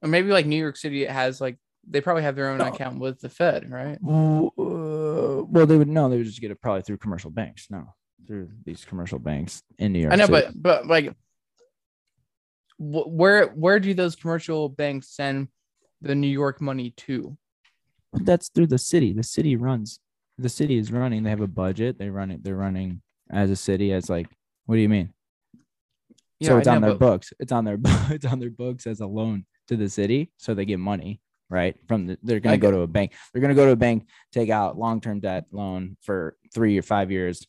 [0.01, 2.67] Or maybe like New York City has like they probably have their own No.
[2.67, 3.97] account with the Fed, right?
[4.01, 6.09] Well, uh, well, they would no.
[6.09, 7.67] They would just get it probably through commercial banks.
[7.69, 7.93] No,
[8.27, 10.13] through these commercial banks in New York.
[10.13, 10.47] I know, City.
[10.53, 11.13] but but like,
[12.77, 15.49] where where do those commercial banks send
[16.01, 17.37] the New York money to?
[18.13, 19.13] that's through the city.
[19.13, 19.99] The city runs.
[20.39, 21.21] The city is running.
[21.23, 21.99] They have a budget.
[21.99, 22.43] They run it.
[22.43, 23.91] They're running as a city.
[23.93, 24.27] As like,
[24.65, 25.13] what do you mean?
[26.47, 27.33] So I it's on know, their but- books.
[27.39, 27.77] It's on their
[28.09, 30.31] it's on their books as a loan to the city.
[30.37, 31.75] So they get money, right?
[31.87, 33.13] From the they're gonna go to a bank.
[33.33, 36.81] They're gonna go to a bank, take out long term debt loan for three or
[36.81, 37.45] five years,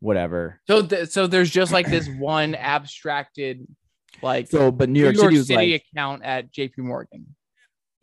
[0.00, 0.60] whatever.
[0.66, 3.66] So th- so there's just like this one abstracted
[4.22, 6.82] like So, but New New York, York, City City like, account at J.P.
[6.82, 7.34] Morgan.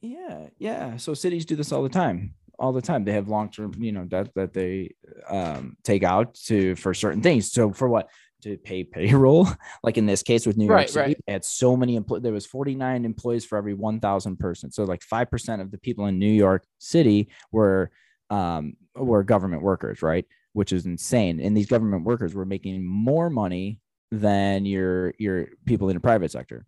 [0.02, 0.98] yeah, yeah.
[0.98, 2.36] So cities do this all the time.
[2.60, 4.94] All the time, they have long term, you know, debt that they
[5.28, 7.52] um, take out to for certain things.
[7.52, 8.10] So for what?
[8.44, 9.48] To pay payroll,
[9.84, 11.34] like in this case with New York Right, City, right.
[11.34, 12.24] had so many employees.
[12.24, 14.72] There was 49 employees for every 1,000 person.
[14.72, 17.92] So like five percent of the people in New York City were
[18.30, 20.26] um, were government workers, right?
[20.54, 21.40] Which is insane.
[21.40, 23.80] And these government workers were making more money
[24.12, 26.66] than your your people in the private sector.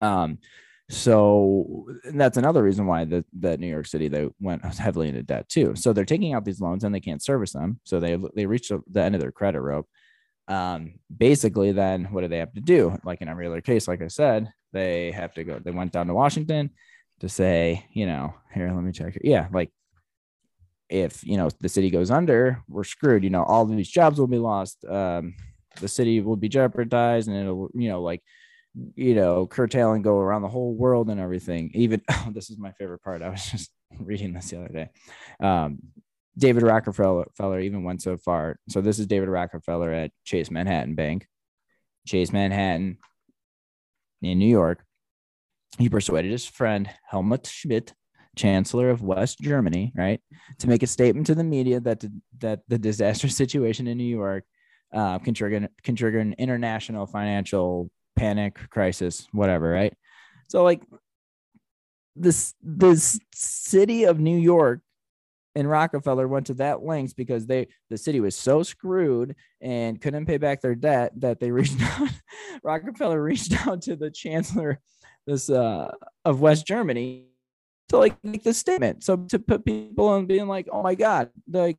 [0.00, 0.38] Um,
[0.90, 5.22] so and that's another reason why the that New York City they went heavily into
[5.22, 5.74] debt too.
[5.74, 7.80] So they're taking out these loans and they can't service them.
[7.84, 9.88] So they they reached the end of their credit rope.
[10.48, 12.96] Um, basically, then what do they have to do?
[13.04, 15.58] Like in every other case, like I said, they have to go.
[15.58, 16.70] They went down to Washington
[17.20, 19.16] to say, you know, here, let me check.
[19.16, 19.22] It.
[19.24, 19.70] Yeah, like
[20.88, 23.24] if you know the city goes under, we're screwed.
[23.24, 24.84] You know, all these jobs will be lost.
[24.84, 25.34] Um,
[25.80, 28.22] the city will be jeopardized, and it'll, you know, like
[28.94, 31.70] you know, curtail and go around the whole world and everything.
[31.74, 33.22] Even oh, this is my favorite part.
[33.22, 34.90] I was just reading this the other day.
[35.40, 35.78] Um,
[36.36, 38.58] David Rockefeller even went so far.
[38.68, 41.26] So this is David Rockefeller at Chase Manhattan Bank,
[42.06, 42.98] Chase Manhattan
[44.22, 44.84] in New York.
[45.78, 47.92] He persuaded his friend Helmut Schmidt,
[48.36, 50.20] Chancellor of West Germany, right,
[50.58, 52.04] to make a statement to the media that
[52.38, 54.44] that the disastrous situation in New York
[54.92, 59.94] uh, can trigger can trigger an international financial panic crisis, whatever, right?
[60.48, 60.82] So like
[62.16, 64.80] this this city of New York
[65.54, 70.26] and Rockefeller went to that lengths because they the city was so screwed and couldn't
[70.26, 72.08] pay back their debt that they reached out
[72.62, 74.80] Rockefeller reached out to the chancellor
[75.26, 75.90] this uh
[76.24, 77.26] of West Germany
[77.92, 79.04] to like make the statement.
[79.04, 81.78] So to put people on being like, oh my god, like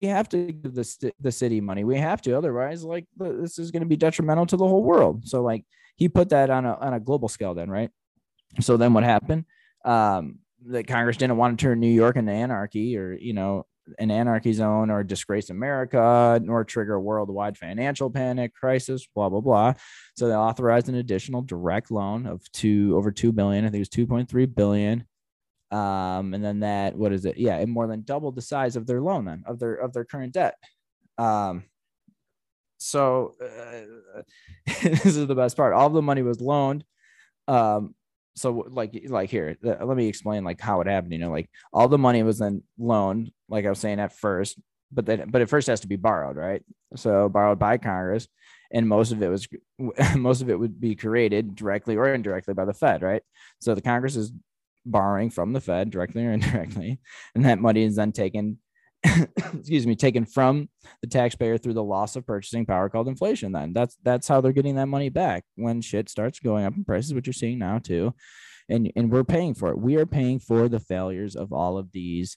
[0.00, 1.84] we have to give the, st- the city money.
[1.84, 5.28] We have to, otherwise, like this is going to be detrimental to the whole world.
[5.28, 5.64] So like
[5.96, 7.90] he put that on a on a global scale, then right.
[8.60, 9.44] So then what happened?
[9.84, 13.66] Um, that Congress didn't want to turn New York into anarchy or you know
[13.98, 19.40] an anarchy zone or disgrace America nor trigger a worldwide financial panic crisis, blah blah
[19.40, 19.74] blah.
[20.16, 23.64] So they authorized an additional direct loan of two over two billion.
[23.64, 25.04] I think it was two point three billion
[25.70, 28.86] um and then that what is it yeah it more than doubled the size of
[28.86, 30.56] their loan then of their of their current debt
[31.18, 31.62] um
[32.78, 34.22] so uh,
[34.82, 36.84] this is the best part all the money was loaned
[37.46, 37.94] um
[38.40, 41.88] so like like here let me explain like how it happened you know like all
[41.88, 44.58] the money was then loaned like i was saying at first
[44.92, 46.62] but then but it first has to be borrowed right?
[46.96, 48.26] So borrowed by congress
[48.72, 49.46] and most of it was
[50.16, 53.22] most of it would be created directly or indirectly by the fed right?
[53.60, 54.32] So the congress is
[54.84, 57.00] borrowing from the Fed directly or indirectly,
[57.34, 58.58] and that money is then taken,
[59.54, 60.68] excuse me, taken from
[61.00, 63.52] the taxpayer through the loss of purchasing power called inflation.
[63.52, 66.84] Then that's that's how they're getting that money back when shit starts going up in
[66.84, 68.14] prices, which you're seeing now too,
[68.68, 69.78] and and we're paying for it.
[69.78, 72.36] We are paying for the failures of all of these.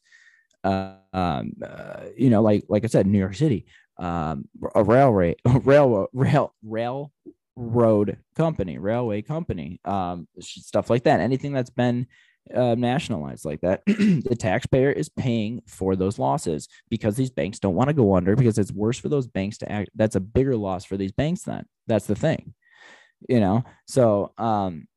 [0.63, 3.65] Uh, um, uh, you know, like like I said, New York City,
[3.97, 7.12] um, a railway, a railroad, rail, rail
[7.56, 11.19] road company, railway company, um, stuff like that.
[11.19, 12.08] Anything that's been
[12.53, 17.75] uh, nationalized like that, the taxpayer is paying for those losses because these banks don't
[17.75, 19.89] want to go under because it's worse for those banks to act.
[19.95, 21.43] That's a bigger loss for these banks.
[21.43, 22.53] Then that's the thing,
[23.29, 23.63] you know.
[23.88, 24.88] So, um,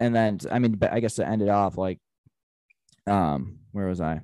[0.00, 1.98] and then I mean, I guess to end it off, like,
[3.06, 4.22] um, where was I?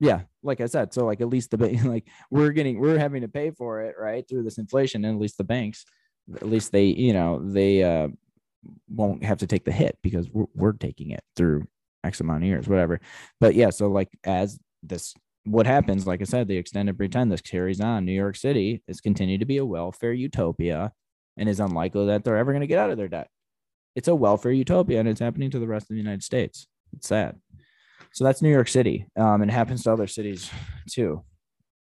[0.00, 3.28] Yeah, like I said, so like at least the like we're getting we're having to
[3.28, 5.84] pay for it right through this inflation, and at least the banks,
[6.34, 8.08] at least they you know they uh
[8.88, 11.66] won't have to take the hit because we're, we're taking it through
[12.04, 13.00] X amount of years, whatever.
[13.40, 17.40] But yeah, so like as this what happens, like I said, the extended pretend this
[17.40, 18.04] carries on.
[18.04, 20.92] New York City is continued to be a welfare utopia
[21.36, 23.28] and is unlikely that they're ever going to get out of their debt.
[23.94, 26.66] It's a welfare utopia and it's happening to the rest of the United States.
[26.94, 27.38] It's sad.
[28.12, 29.06] So that's New York City.
[29.16, 30.50] Um, and it happens to other cities
[30.90, 31.22] too.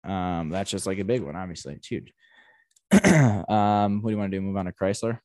[0.04, 1.74] Um, that's just like a big one, obviously.
[1.74, 2.14] It's huge.
[3.50, 4.42] um, what do you want to do?
[4.42, 5.20] Move on to Chrysler?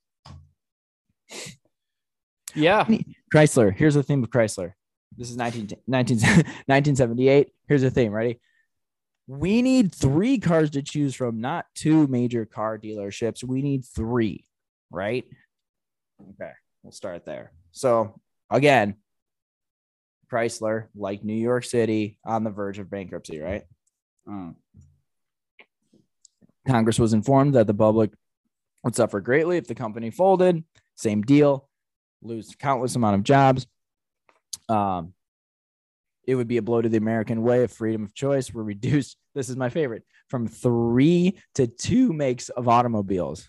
[2.55, 2.87] Yeah.
[3.33, 3.75] Chrysler.
[3.75, 4.73] Here's the theme of Chrysler.
[5.17, 7.53] This is 19, 19, 1978.
[7.69, 8.13] Here's the theme.
[8.13, 8.41] Ready?
[9.27, 13.45] We need three cars to choose from, not two major car dealerships.
[13.45, 14.45] We need three,
[14.91, 15.25] right?
[16.21, 16.51] Okay,
[16.83, 17.53] we'll start there.
[17.71, 18.97] So, again,
[20.31, 23.63] Chrysler, like New York City, on the verge of bankruptcy, right?
[24.27, 24.57] Um,
[26.67, 28.11] Congress was informed that the public
[28.83, 30.65] would suffer greatly if the company folded.
[30.97, 31.69] Same deal,
[32.23, 33.67] lose countless amount of jobs.
[34.69, 35.15] Um,
[36.25, 38.53] it would be a blow to the American way of freedom of choice.
[38.53, 39.17] We're reduced.
[39.35, 43.49] This is my favorite from three to two makes of automobiles.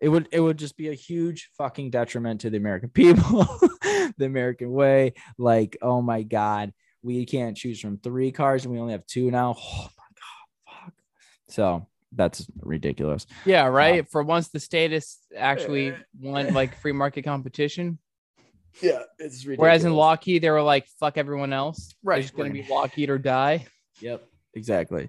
[0.00, 3.44] It would it would just be a huge fucking detriment to the American people,
[4.18, 5.14] the American way.
[5.38, 9.30] Like, oh my god, we can't choose from three cars and we only have two
[9.30, 9.56] now.
[9.66, 10.94] Oh my god, fuck.
[11.48, 13.26] So that's ridiculous.
[13.44, 14.08] Yeah, right.
[14.10, 17.98] For once the status actually won like free market competition.
[18.80, 19.58] Yeah, it's ridiculous.
[19.58, 21.94] Whereas in Lockheed, they were like, fuck everyone else.
[22.02, 22.62] Right, It's just going right.
[22.62, 23.66] to be Lockheed or die.
[24.00, 25.08] Yep, exactly.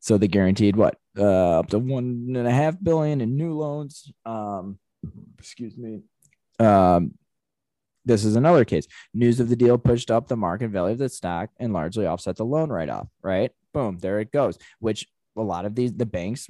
[0.00, 4.12] So they guaranteed what uh, up to one and a half billion in new loans.
[4.26, 4.78] Um,
[5.38, 6.02] excuse me.
[6.58, 7.14] Um,
[8.04, 8.86] this is another case.
[9.14, 12.36] News of the deal pushed up the market value of the stock and largely offset
[12.36, 13.08] the loan write off.
[13.22, 14.58] Right, boom, there it goes.
[14.78, 16.48] Which a lot of these the banks.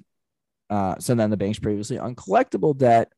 [0.70, 3.12] Uh, so then the bank's previously uncollectible debt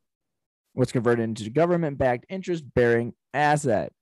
[0.75, 3.93] was converted into government backed interest bearing asset.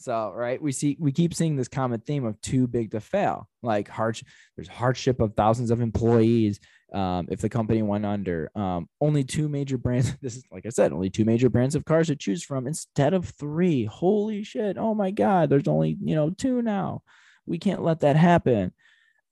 [0.00, 3.48] So, right, we see we keep seeing this common theme of too big to fail.
[3.62, 6.60] Like hardship, there's hardship of thousands of employees.
[6.92, 10.14] Um, if the company went under, um, only two major brands.
[10.22, 13.12] This is like I said, only two major brands of cars to choose from instead
[13.12, 13.86] of three.
[13.86, 14.78] Holy shit!
[14.78, 17.02] Oh my god, there's only you know two now.
[17.44, 18.72] We can't let that happen.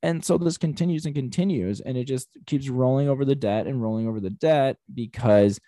[0.07, 3.83] And so this continues and continues, and it just keeps rolling over the debt and
[3.83, 5.59] rolling over the debt because,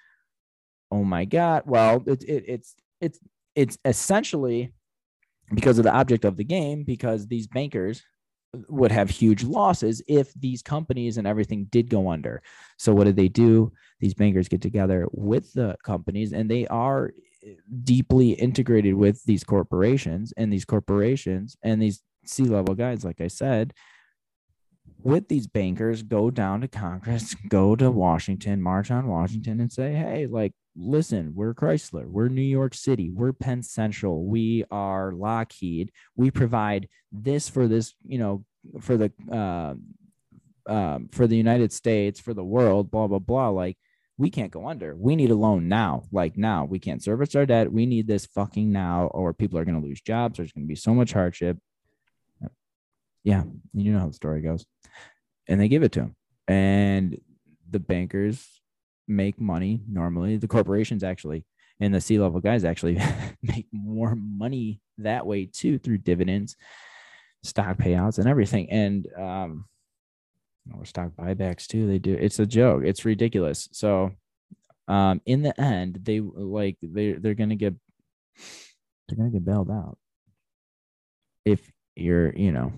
[0.92, 3.18] oh my god, well, it, it, it's it's
[3.56, 4.72] it's essentially
[5.52, 8.04] because of the object of the game because these bankers
[8.68, 12.40] would have huge losses if these companies and everything did go under.
[12.76, 13.72] So what did they do?
[13.98, 17.10] These bankers get together with the companies and they are
[17.82, 23.28] deeply integrated with these corporations and these corporations and these C level guys, like I
[23.28, 23.74] said,
[25.02, 29.92] with these bankers, go down to Congress, go to Washington, march on Washington, and say,
[29.94, 35.92] hey, like, listen, we're Chrysler, we're New York City, we're Penn Central, we are Lockheed,
[36.16, 38.44] we provide this for this, you know,
[38.80, 39.74] for the uh,
[40.70, 43.48] um, for the United States, for the world, blah blah blah.
[43.48, 43.78] Like,
[44.18, 44.94] we can't go under.
[44.96, 46.64] We need a loan now, like now.
[46.64, 47.72] We can't service our debt.
[47.72, 50.36] We need this fucking now, or people are going to lose jobs.
[50.36, 51.56] There's going to be so much hardship.
[53.24, 53.44] Yeah,
[53.74, 54.64] you know how the story goes.
[55.48, 56.16] And they give it to him.
[56.46, 57.20] And
[57.70, 58.46] the bankers
[59.06, 60.36] make money normally.
[60.36, 61.44] The corporations actually,
[61.80, 63.00] and the C level guys actually
[63.42, 66.56] make more money that way too through dividends,
[67.42, 68.70] stock payouts, and everything.
[68.70, 69.64] And, um,
[70.76, 71.86] or stock buybacks too.
[71.86, 72.14] They do.
[72.14, 72.82] It's a joke.
[72.84, 73.68] It's ridiculous.
[73.72, 74.12] So,
[74.86, 77.74] um, in the end, they like they they're gonna get
[79.08, 79.98] they're gonna get bailed out
[81.44, 82.72] if you're you know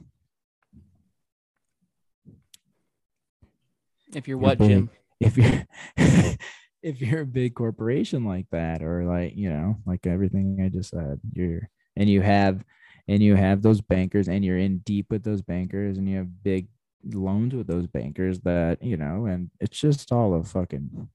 [4.15, 4.91] If you're you're what, big- Jim?
[5.21, 5.65] if you're
[6.83, 10.89] if you're a big corporation like that or like you know like everything i just
[10.91, 12.65] said you're and you have
[13.07, 16.43] and you have those bankers and you're in deep with those bankers and you have
[16.43, 16.69] big
[17.13, 21.07] loans with those bankers that you know and it's just all a fucking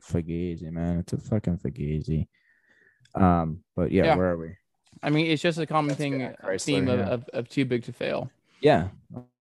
[0.00, 2.26] fugazi man it's a fucking fugazi
[3.14, 4.16] um but yeah, Yeah.
[4.16, 4.56] where are we
[5.02, 7.48] I mean, it's just a common That's thing, good, uh, Chrysler, theme of, of, of
[7.48, 8.30] too big to fail.
[8.60, 8.88] yeah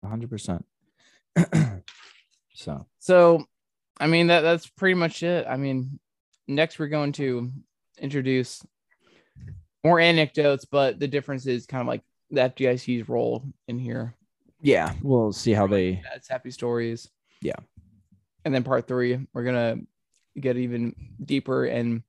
[0.06, 0.64] 100%
[2.58, 3.46] so So,
[4.00, 5.46] I mean that that's pretty much it.
[5.48, 6.00] I mean,
[6.48, 7.52] next we're going to
[8.00, 8.66] introduce
[9.84, 12.02] more anecdotes, but the difference is kind of like
[12.32, 14.14] the FDIC's role in here.
[14.62, 17.10] yeah we'll see how they That's happy stories.
[17.42, 17.56] Yeah.
[18.44, 19.78] And then part three, we're gonna
[20.40, 22.02] get even deeper and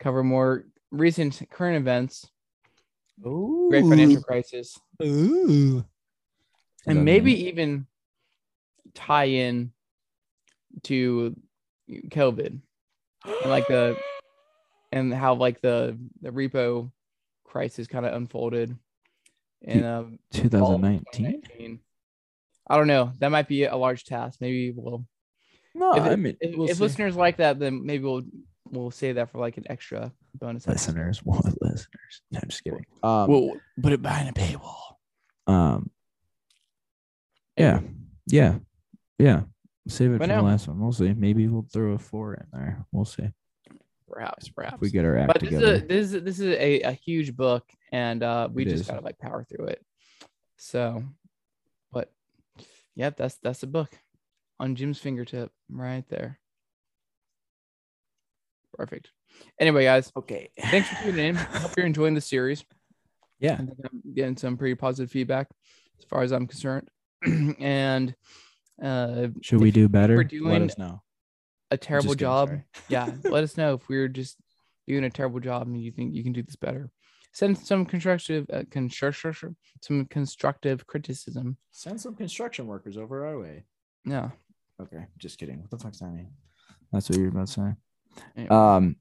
[0.00, 2.30] cover more recent current events,
[3.24, 5.84] Oh great financial crisis, Ooh.
[6.86, 7.86] and maybe even
[8.94, 9.72] tie in
[10.84, 11.36] to
[11.88, 12.60] COVID
[13.42, 13.96] and like the
[14.92, 16.90] and how like the the repo
[17.44, 18.76] crisis kind of unfolded
[19.62, 21.80] in um, 2019 2019.
[22.70, 23.12] I don't know.
[23.18, 24.40] That might be a large task.
[24.40, 25.04] Maybe we'll
[25.74, 28.22] no if, i mean if, we'll if listeners like that, then maybe we'll
[28.70, 30.66] we'll save that for like an extra bonus.
[30.66, 34.96] listeners what listeners no, i'm just kidding um We'll put it behind a paywall.
[35.46, 35.90] um
[37.56, 37.80] yeah
[38.26, 38.56] yeah
[39.18, 39.42] yeah
[39.88, 42.46] save it But for the last one we'll see maybe we'll throw a four in
[42.52, 43.30] there we'll see
[44.10, 44.74] Perhaps, perhaps.
[44.76, 46.80] if we get our act but this is, together a, this is this is a,
[46.80, 47.62] a huge book,
[47.92, 48.86] and uh, we It just is.
[48.88, 49.84] gotta like power through it.
[50.56, 51.04] So,
[51.92, 52.10] but
[52.96, 53.90] yeah, that's that's a book
[54.58, 56.38] on Jim's fingertip right there.
[58.72, 59.10] Perfect.
[59.60, 61.36] Anyway, guys, okay thanks for tuning in.
[61.36, 62.64] I hope you're enjoying the series.
[63.40, 65.48] yeah I think I'm getting some pretty positive feedback
[65.98, 66.88] as far as I'm concerned.
[67.60, 68.14] and
[68.82, 71.02] uh, should we do better we're let us know
[71.70, 72.64] a terrible kidding, job, sorry.
[72.88, 74.36] yeah, let us know if we're just
[74.86, 76.90] doing a terrible job and you think you can do this better.
[77.34, 78.62] Send some constructive, uh,
[79.82, 81.58] some constructive criticism.
[81.70, 83.64] send some construction workers over our way
[84.06, 84.30] Yeah.
[84.80, 86.30] okay just kidding what the fuck's that mean
[86.90, 87.74] that's what you're about to say
[88.36, 88.96] Anyway, um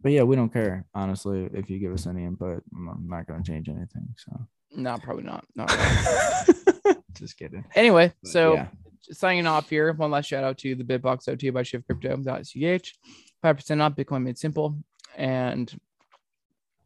[0.00, 3.26] but yeah we don't care honestly if you give us any input i'm I'm not
[3.26, 4.32] going to change anything so
[4.72, 5.44] no, probably not.
[5.54, 5.70] Not
[6.58, 6.75] really.
[7.18, 8.68] Just kidding anyway, But so yeah.
[9.00, 9.92] signing off here.
[9.92, 12.94] One last shout out to the BitBox02 by shiftcrypto.ch.
[13.42, 13.94] Five percent off.
[13.94, 14.76] Bitcoin made simple,
[15.16, 15.72] and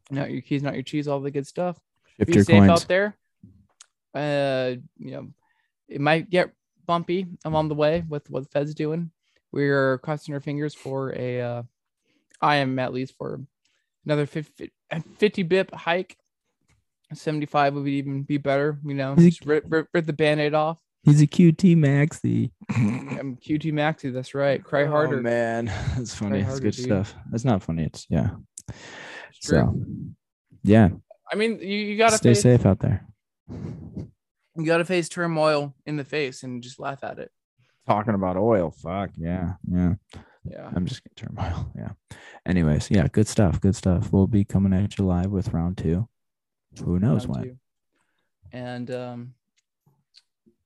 [0.09, 1.79] not your keys, not your cheese, all the good stuff.
[2.17, 3.15] shift Be your safe coins out there.
[4.13, 5.27] Uh, you know,
[5.87, 6.51] it might get
[6.85, 9.11] bumpy along the way with what the Fed's doing.
[9.51, 11.41] We're crossing our fingers for a.
[11.41, 11.63] Uh,
[12.41, 13.39] I am at least for
[14.05, 14.71] another 50,
[15.17, 16.17] 50 bip hike.
[17.13, 19.13] 75 would even be better, you know.
[19.13, 20.79] Is Just rip, rip, rip the band-aid off.
[21.03, 22.51] He's a QT maxi.
[22.69, 24.63] I'm QT Maxi, that's right.
[24.63, 25.19] Cry Oh, harder.
[25.21, 25.65] man.
[25.97, 26.39] That's funny.
[26.39, 26.85] It's harder, good dude.
[26.85, 27.15] stuff.
[27.31, 27.85] That's not funny.
[27.85, 28.29] It's yeah.
[28.69, 29.47] It's.
[29.47, 29.73] So
[30.63, 30.89] yeah.
[31.31, 33.03] I mean, you, you gotta Stay face, safe out there.
[33.49, 37.31] you gotta face turmoil in the face and just laugh at it.
[37.87, 38.69] Talking about oil.
[38.69, 39.09] Fuck.
[39.17, 39.53] Yeah.
[39.67, 39.93] Yeah.
[40.43, 40.69] Yeah.
[40.75, 41.71] I'm just getting turmoil.
[41.75, 41.89] Yeah.
[42.45, 43.59] Anyways, yeah, good stuff.
[43.59, 44.11] Good stuff.
[44.13, 46.07] We'll be coming at you live with round two.
[46.83, 47.43] Who knows round when?
[47.45, 47.57] two.
[48.53, 49.33] And um,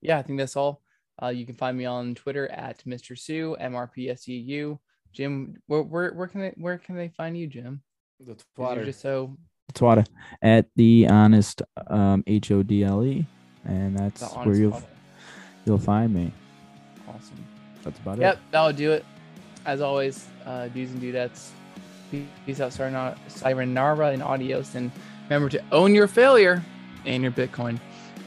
[0.02, 0.82] yeah, I think that's all.
[1.22, 3.16] Uh, you can find me on Twitter at Mr.
[3.18, 4.78] Pseu, MRPSEU.
[5.14, 7.82] Jim, where, where where can they where can they find you, Jim?
[8.18, 9.38] 'Cause You're just so
[9.70, 10.04] It's water
[10.42, 13.26] at the honest um H O D L E,
[13.66, 14.90] and that's where you'll model.
[15.66, 16.32] you'll find me.
[17.08, 17.46] awesome.
[17.84, 18.22] That's about it.
[18.22, 19.06] Yep, that'll do it.
[19.66, 21.50] As always, uh, dudes and dudettes,
[22.12, 24.76] peace Peace out, Sayonara- Sayonara and adios.
[24.76, 24.92] And
[25.26, 26.64] remember to own your failure
[27.06, 27.80] and your Bitcoin,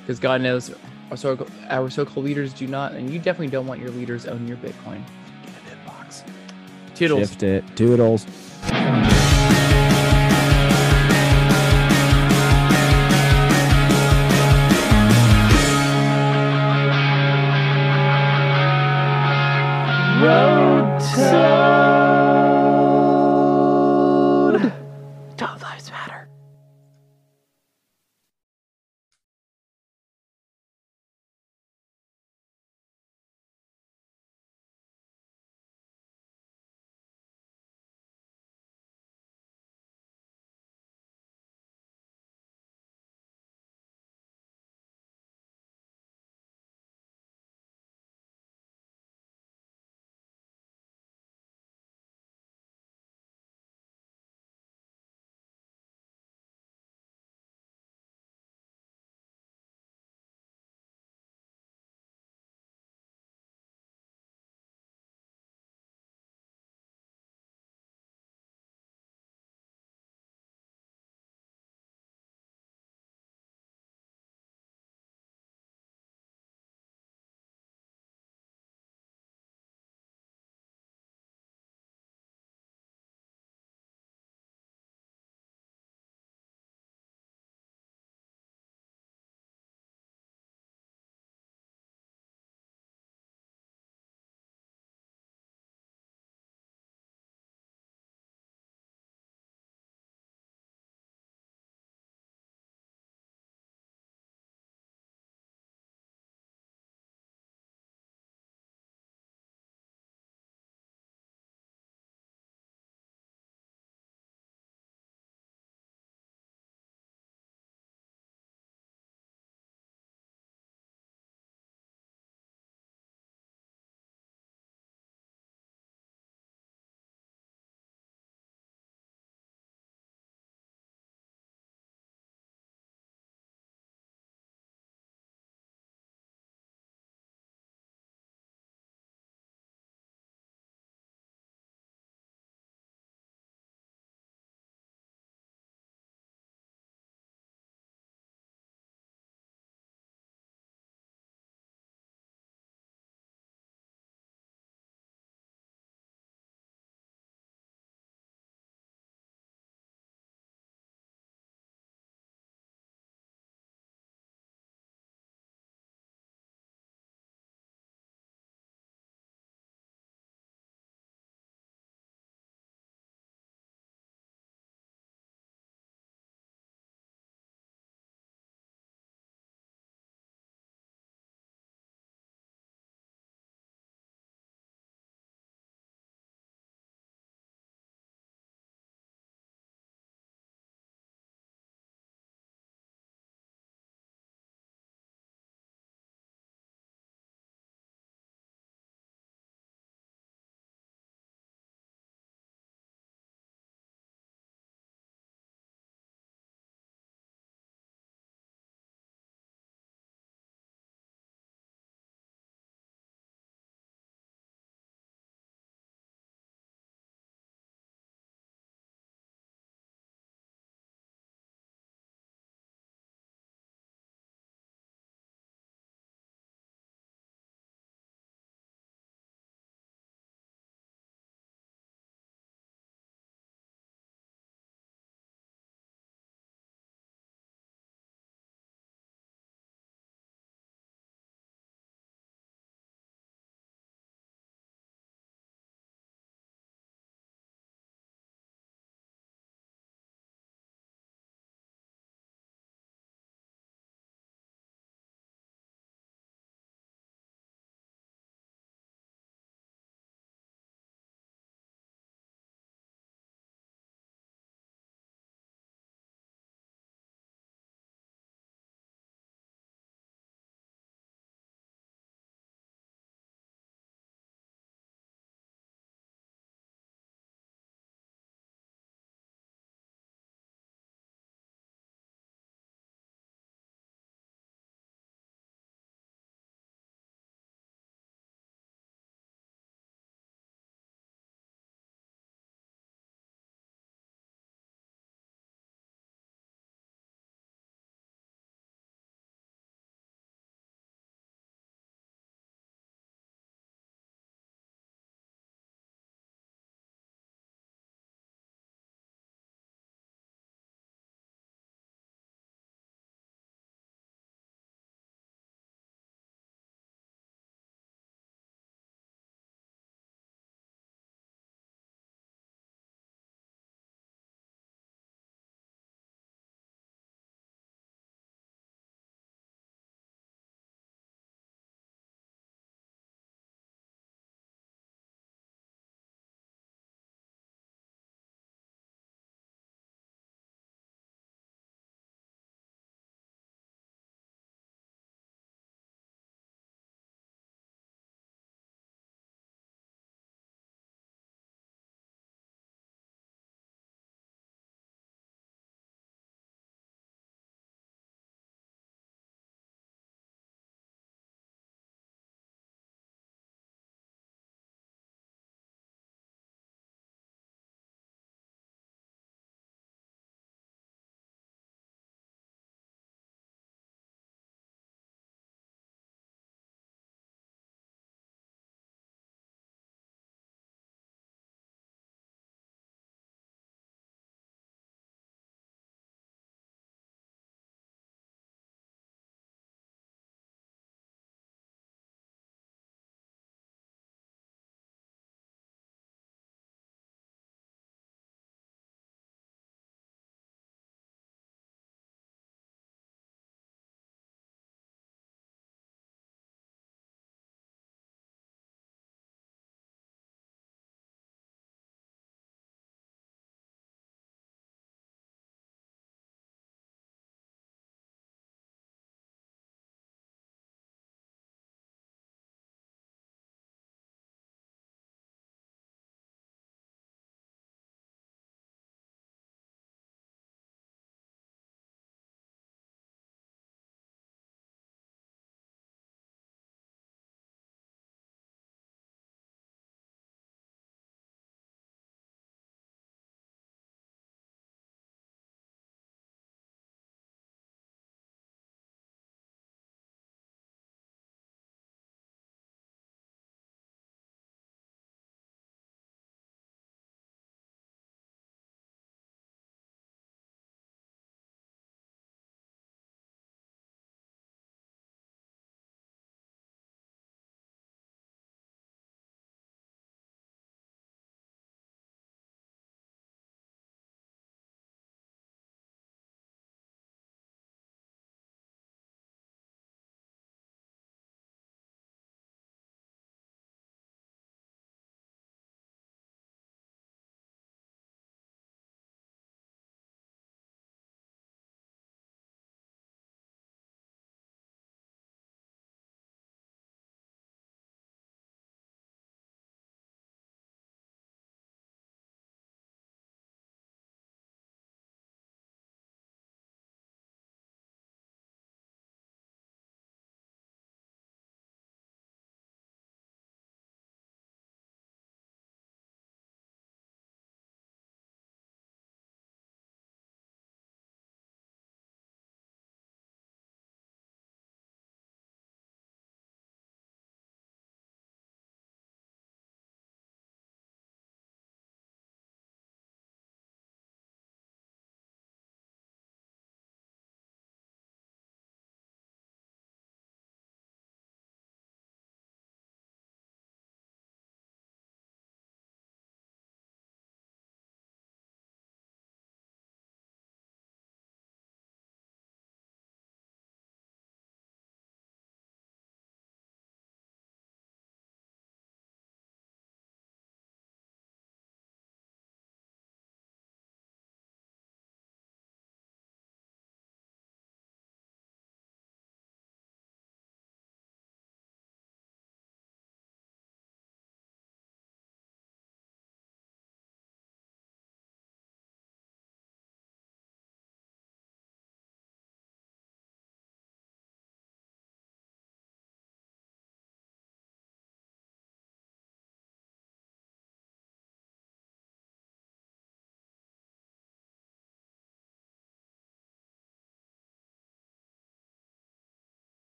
[0.00, 0.72] because God knows
[1.10, 4.48] our so our so-called leaders do not, and you definitely don't want your leaders owning
[4.48, 5.02] your Bitcoin.
[5.44, 6.22] Get a Bitbox.
[6.94, 7.28] Toodles.
[7.28, 7.64] Shift it.
[7.76, 8.26] Toodles.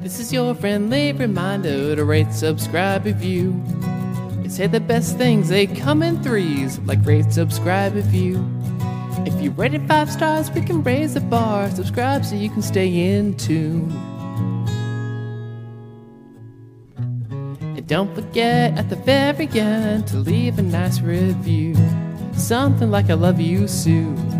[0.00, 3.60] This is your friendly reminder to rate, subscribe, review.
[4.42, 8.48] They say the best things, they come in threes, like rate, subscribe, review.
[9.26, 11.68] If you rate it five stars, we can raise the bar.
[11.72, 13.90] Subscribe so you can stay in tune.
[16.96, 21.74] And don't forget at the very end to leave a nice review.
[22.34, 24.37] Something like I love you, Pseu.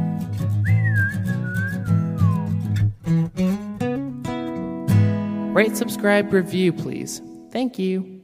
[5.59, 7.21] Rate, subscribe, review, please.
[7.51, 8.21] Thank you.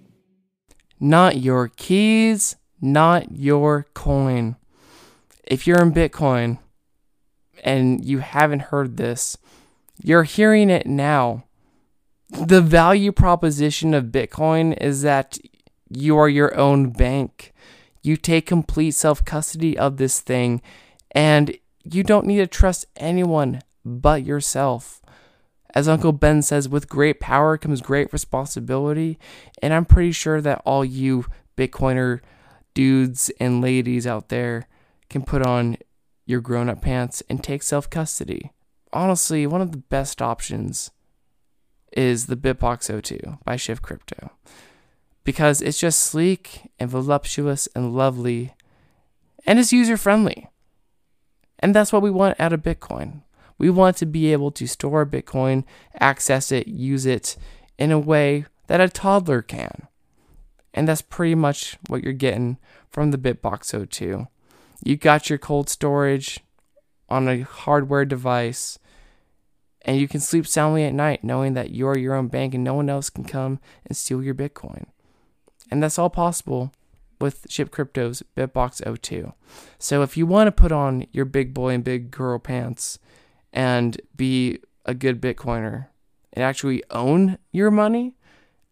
[1.00, 4.54] Not your keys, not your coin.
[5.42, 6.60] If you're in Bitcoin
[7.64, 9.36] and you haven't heard this,
[10.00, 11.42] you're hearing it now.
[12.30, 15.36] The value proposition of Bitcoin is that
[15.90, 17.52] you are your own bank.
[18.00, 20.62] You take complete self custody of this thing,
[21.10, 25.00] and you don't need to trust anyone but yourself.
[25.74, 29.18] As Uncle Ben says, with great power comes great responsibility.
[29.60, 32.20] And I'm pretty sure that all you Bitcoiner
[32.74, 34.68] dudes and ladies out there
[35.10, 35.76] can put on
[36.26, 38.52] your grown up pants and take self custody.
[38.92, 40.90] Honestly, one of the best options
[41.92, 44.32] is the BitBox02 by Shift Crypto
[45.22, 48.54] because it's just sleek and voluptuous and lovely
[49.46, 50.48] and it's user friendly.
[51.58, 53.22] And that's what we want out of Bitcoin.
[53.58, 55.64] We want to be able to store Bitcoin,
[55.98, 57.36] access it, use it
[57.78, 59.88] in a way that a toddler can.
[60.72, 62.58] And that's pretty much what you're getting
[62.90, 64.26] from the BitBox02.
[64.82, 66.40] You got your cold storage
[67.08, 68.78] on a hardware device,
[69.82, 72.74] and you can sleep soundly at night knowing that you're your own bank and no
[72.74, 74.86] one else can come and steal your Bitcoin.
[75.70, 76.72] And that's all possible
[77.20, 79.32] with Shift Crypto's BitBox02.
[79.78, 82.98] So if you want to put on your big boy and big girl pants
[83.54, 85.86] and be a good Bitcoiner
[86.32, 88.16] and actually own your money,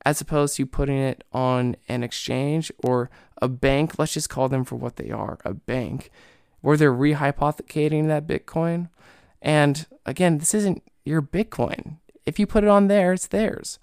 [0.04, 3.08] as opposed to putting it on an exchange or
[3.40, 6.10] a bank, let's just call them for what they are a bank,
[6.60, 8.90] where they're rehypothecating that Bitcoin.
[9.40, 11.98] And again, this isn't your Bitcoin.
[12.26, 13.78] If you put it on there, it's theirs.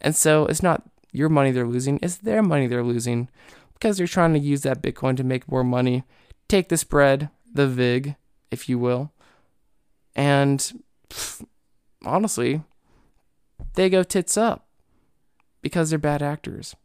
[0.00, 0.82] And so it's not
[1.12, 3.28] your money they're losing, it's their money they're losing
[3.74, 6.02] because they're trying to use that Bitcoin to make more money,
[6.48, 8.16] take the spread, the VIG,
[8.50, 9.12] if you will.
[10.14, 11.44] And pff,
[12.04, 12.62] honestly,
[13.74, 14.66] they go tits up
[15.62, 16.76] because they're bad actors.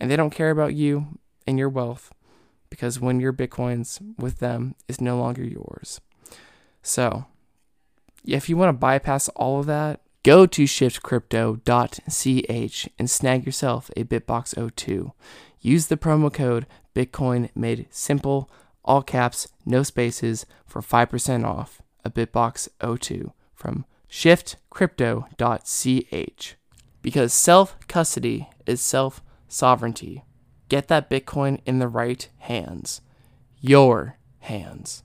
[0.00, 2.12] And they don't care about you and your wealth
[2.70, 6.00] because when your Bitcoin's with them, is no longer yours.
[6.82, 7.26] So,
[8.24, 14.04] if you want to bypass all of that, go to shiftcrypto.ch and snag yourself a
[14.04, 15.12] BitBox02.
[15.60, 18.48] Use the promo code Bitcoin made simple,
[18.84, 26.56] all caps, no spaces for 5% off a Bitbox O2 from shiftcrypto.ch.
[27.02, 30.24] Because self custody is self sovereignty.
[30.68, 33.00] Get that Bitcoin in the right hands.
[33.60, 35.02] Your hands.